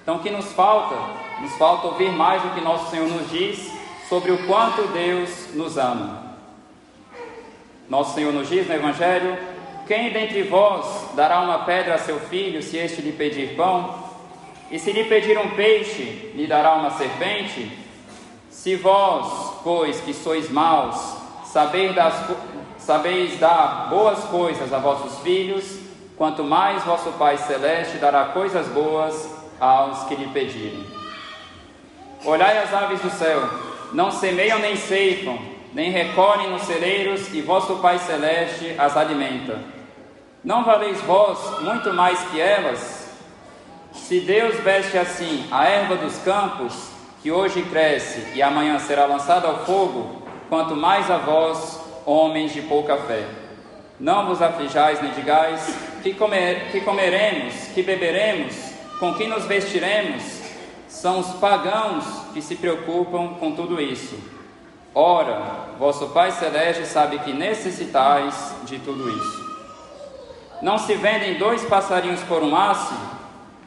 Então, 0.03 0.17
o 0.17 0.21
que 0.21 0.31
nos 0.31 0.53
falta? 0.53 1.28
Nos 1.40 1.55
falta 1.55 1.87
ouvir 1.87 2.11
mais 2.12 2.44
o 2.44 2.51
que 2.51 2.61
nosso 2.61 2.90
Senhor 2.90 3.09
nos 3.09 3.31
diz 3.31 3.70
sobre 4.09 4.33
o 4.33 4.46
quanto 4.46 4.88
Deus 4.88 5.55
nos 5.55 5.77
ama. 5.77 6.29
Nosso 7.88 8.14
Senhor 8.14 8.33
nos 8.33 8.48
diz 8.48 8.66
no 8.66 8.74
Evangelho: 8.74 9.38
Quem 9.87 10.11
dentre 10.12 10.42
vós 10.42 11.11
dará 11.14 11.40
uma 11.40 11.61
pedra 11.61 11.94
a 11.94 11.98
seu 11.98 12.18
filho 12.18 12.62
se 12.62 12.77
este 12.77 13.01
lhe 13.01 13.12
pedir 13.12 13.55
pão? 13.55 14.09
E 14.70 14.79
se 14.79 14.92
lhe 14.92 15.05
pedir 15.05 15.38
um 15.38 15.51
peixe, 15.51 16.33
lhe 16.35 16.46
dará 16.46 16.74
uma 16.74 16.90
serpente? 16.90 17.70
Se 18.51 18.77
vós, 18.77 19.61
pois 19.62 20.01
que 20.01 20.12
sois 20.12 20.51
maus, 20.51 21.16
sabeis, 21.44 21.94
das, 21.94 22.14
sabeis 22.77 23.38
dar 23.38 23.88
boas 23.88 24.18
coisas 24.24 24.72
a 24.72 24.79
vossos 24.79 25.20
filhos, 25.20 25.79
quanto 26.16 26.42
mais 26.42 26.83
vosso 26.83 27.12
Pai 27.12 27.38
Celeste 27.38 27.96
dará 27.98 28.27
coisas 28.27 28.66
boas 28.68 29.31
aos 29.61 30.05
que 30.05 30.16
lhe 30.16 30.27
pedirem. 30.27 30.97
Olhai 32.24 32.59
as 32.59 32.74
aves 32.74 33.00
do 33.00 33.11
céu, 33.11 33.48
não 33.92 34.11
semeiam 34.11 34.59
nem 34.59 34.76
ceifam, 34.76 35.38
nem 35.72 35.90
recolhem 35.90 36.50
nos 36.50 36.62
celeiros, 36.62 37.33
e 37.33 37.40
vosso 37.40 37.76
Pai 37.76 37.98
Celeste 37.98 38.74
as 38.76 38.96
alimenta. 38.96 39.59
Não 40.42 40.64
valeis 40.64 41.00
vós 41.02 41.61
muito 41.61 41.92
mais 41.92 42.20
que 42.31 42.40
elas? 42.40 43.09
Se 43.92 44.20
Deus 44.20 44.57
veste 44.61 44.98
assim 44.98 45.46
a 45.50 45.64
erva 45.66 45.96
dos 45.96 46.18
campos, 46.18 46.90
que 47.22 47.31
hoje 47.31 47.62
cresce 47.62 48.33
e 48.35 48.42
amanhã 48.42 48.78
será 48.78 49.07
lançada 49.07 49.48
ao 49.48 49.64
fogo, 49.64 50.22
quanto 50.48 50.74
mais 50.76 51.11
a 51.11 51.18
vós, 51.18 51.81
homens 52.07 52.52
de 52.52 52.62
pouca 52.62 52.96
fé. 52.96 53.24
Não 53.98 54.26
vos 54.26 54.40
aflijais 54.40 55.02
nem 55.02 55.12
digais, 55.12 55.74
que, 56.02 56.14
comer, 56.14 56.70
que 56.70 56.81
comeremos, 56.81 57.54
que 57.74 57.83
beberemos, 57.83 58.54
com 58.98 59.14
que 59.14 59.26
nos 59.26 59.44
vestiremos? 59.44 60.38
São 60.88 61.20
os 61.20 61.29
pagãos 61.35 62.05
que 62.33 62.40
se 62.40 62.57
preocupam 62.57 63.35
com 63.35 63.53
tudo 63.53 63.81
isso. 63.81 64.18
Ora, 64.94 65.66
vosso 65.79 66.09
Pai 66.09 66.31
Celeste 66.33 66.87
sabe 66.87 67.18
que 67.20 67.33
necessitais 67.33 68.55
de 68.64 68.79
tudo 68.79 69.09
isso. 69.11 69.48
Não 70.61 70.79
se 70.79 70.94
vendem 70.94 71.38
dois 71.38 71.62
passarinhos 71.64 72.22
por 72.22 72.42
um 72.42 72.57
aço? 72.57 72.94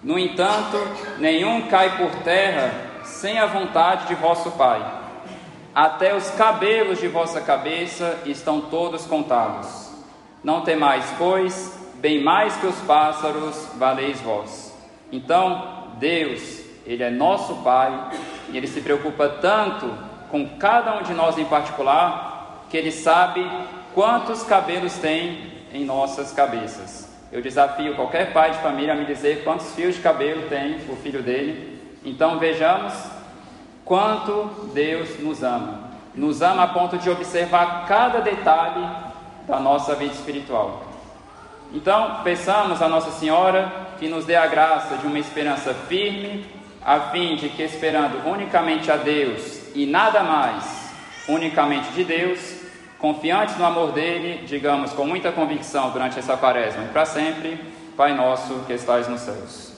No 0.03 0.17
entanto, 0.17 0.77
nenhum 1.19 1.67
cai 1.67 1.95
por 1.97 2.09
terra 2.23 2.73
sem 3.03 3.37
a 3.37 3.45
vontade 3.45 4.07
de 4.07 4.15
vosso 4.15 4.51
Pai. 4.51 4.83
Até 5.73 6.13
os 6.15 6.29
cabelos 6.31 6.99
de 6.99 7.07
vossa 7.07 7.39
cabeça 7.39 8.19
estão 8.25 8.61
todos 8.61 9.05
contados. 9.05 9.89
Não 10.43 10.61
temais, 10.61 11.05
pois, 11.17 11.79
bem 11.95 12.21
mais 12.21 12.55
que 12.57 12.65
os 12.65 12.75
pássaros 12.79 13.67
valeis 13.77 14.19
vós. 14.19 14.75
Então, 15.11 15.93
Deus, 15.97 16.60
Ele 16.85 17.03
é 17.03 17.09
nosso 17.09 17.55
Pai, 17.57 18.11
e 18.51 18.57
Ele 18.57 18.67
se 18.67 18.81
preocupa 18.81 19.27
tanto 19.41 19.91
com 20.29 20.47
cada 20.57 20.97
um 20.97 21.03
de 21.03 21.13
nós 21.13 21.37
em 21.37 21.45
particular, 21.45 22.65
que 22.69 22.77
Ele 22.77 22.91
sabe 22.91 23.45
quantos 23.93 24.43
cabelos 24.43 24.93
tem 24.97 25.51
em 25.73 25.85
nossas 25.85 26.31
cabeças. 26.31 27.09
Eu 27.31 27.41
desafio 27.41 27.95
qualquer 27.95 28.33
pai 28.33 28.51
de 28.51 28.57
família 28.57 28.93
a 28.93 28.95
me 28.95 29.05
dizer 29.05 29.43
quantos 29.43 29.73
fios 29.73 29.95
de 29.95 30.01
cabelo 30.01 30.49
tem 30.49 30.75
o 30.89 30.97
filho 30.97 31.23
dele. 31.23 31.79
Então 32.03 32.37
vejamos 32.37 32.93
quanto 33.85 34.69
Deus 34.73 35.17
nos 35.19 35.41
ama. 35.41 35.91
Nos 36.13 36.41
ama 36.41 36.63
a 36.63 36.67
ponto 36.67 36.97
de 36.97 37.09
observar 37.09 37.85
cada 37.87 38.19
detalhe 38.19 38.85
da 39.47 39.59
nossa 39.59 39.95
vida 39.95 40.13
espiritual. 40.13 40.83
Então, 41.73 42.19
peçamos 42.21 42.81
a 42.81 42.89
Nossa 42.89 43.11
Senhora 43.11 43.71
que 43.97 44.09
nos 44.09 44.25
dê 44.25 44.35
a 44.35 44.45
graça 44.45 44.97
de 44.97 45.07
uma 45.07 45.19
esperança 45.19 45.73
firme, 45.73 46.45
a 46.83 46.99
fim 47.11 47.35
de 47.35 47.49
que, 47.49 47.63
esperando 47.63 48.27
unicamente 48.27 48.91
a 48.91 48.97
Deus 48.97 49.61
e 49.75 49.85
nada 49.85 50.23
mais, 50.23 50.91
unicamente 51.27 51.91
de 51.91 52.03
Deus, 52.03 52.61
confiantes 52.97 53.57
no 53.57 53.65
amor 53.65 53.91
dele, 53.91 54.45
digamos 54.45 54.93
com 54.93 55.05
muita 55.05 55.31
convicção 55.31 55.91
durante 55.91 56.19
essa 56.19 56.35
quaresma 56.37 56.83
e 56.83 56.87
para 56.89 57.05
sempre: 57.05 57.59
Pai 57.95 58.15
nosso 58.15 58.63
que 58.65 58.73
estais 58.73 59.07
nos 59.07 59.21
céus. 59.21 59.73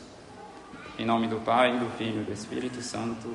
Em 0.98 1.06
nome 1.06 1.28
do 1.28 1.38
Pai, 1.38 1.78
do 1.78 1.90
Filho 1.98 2.22
e 2.22 2.26
do 2.26 2.32
Espírito 2.32 2.82
Santo. 2.82 3.34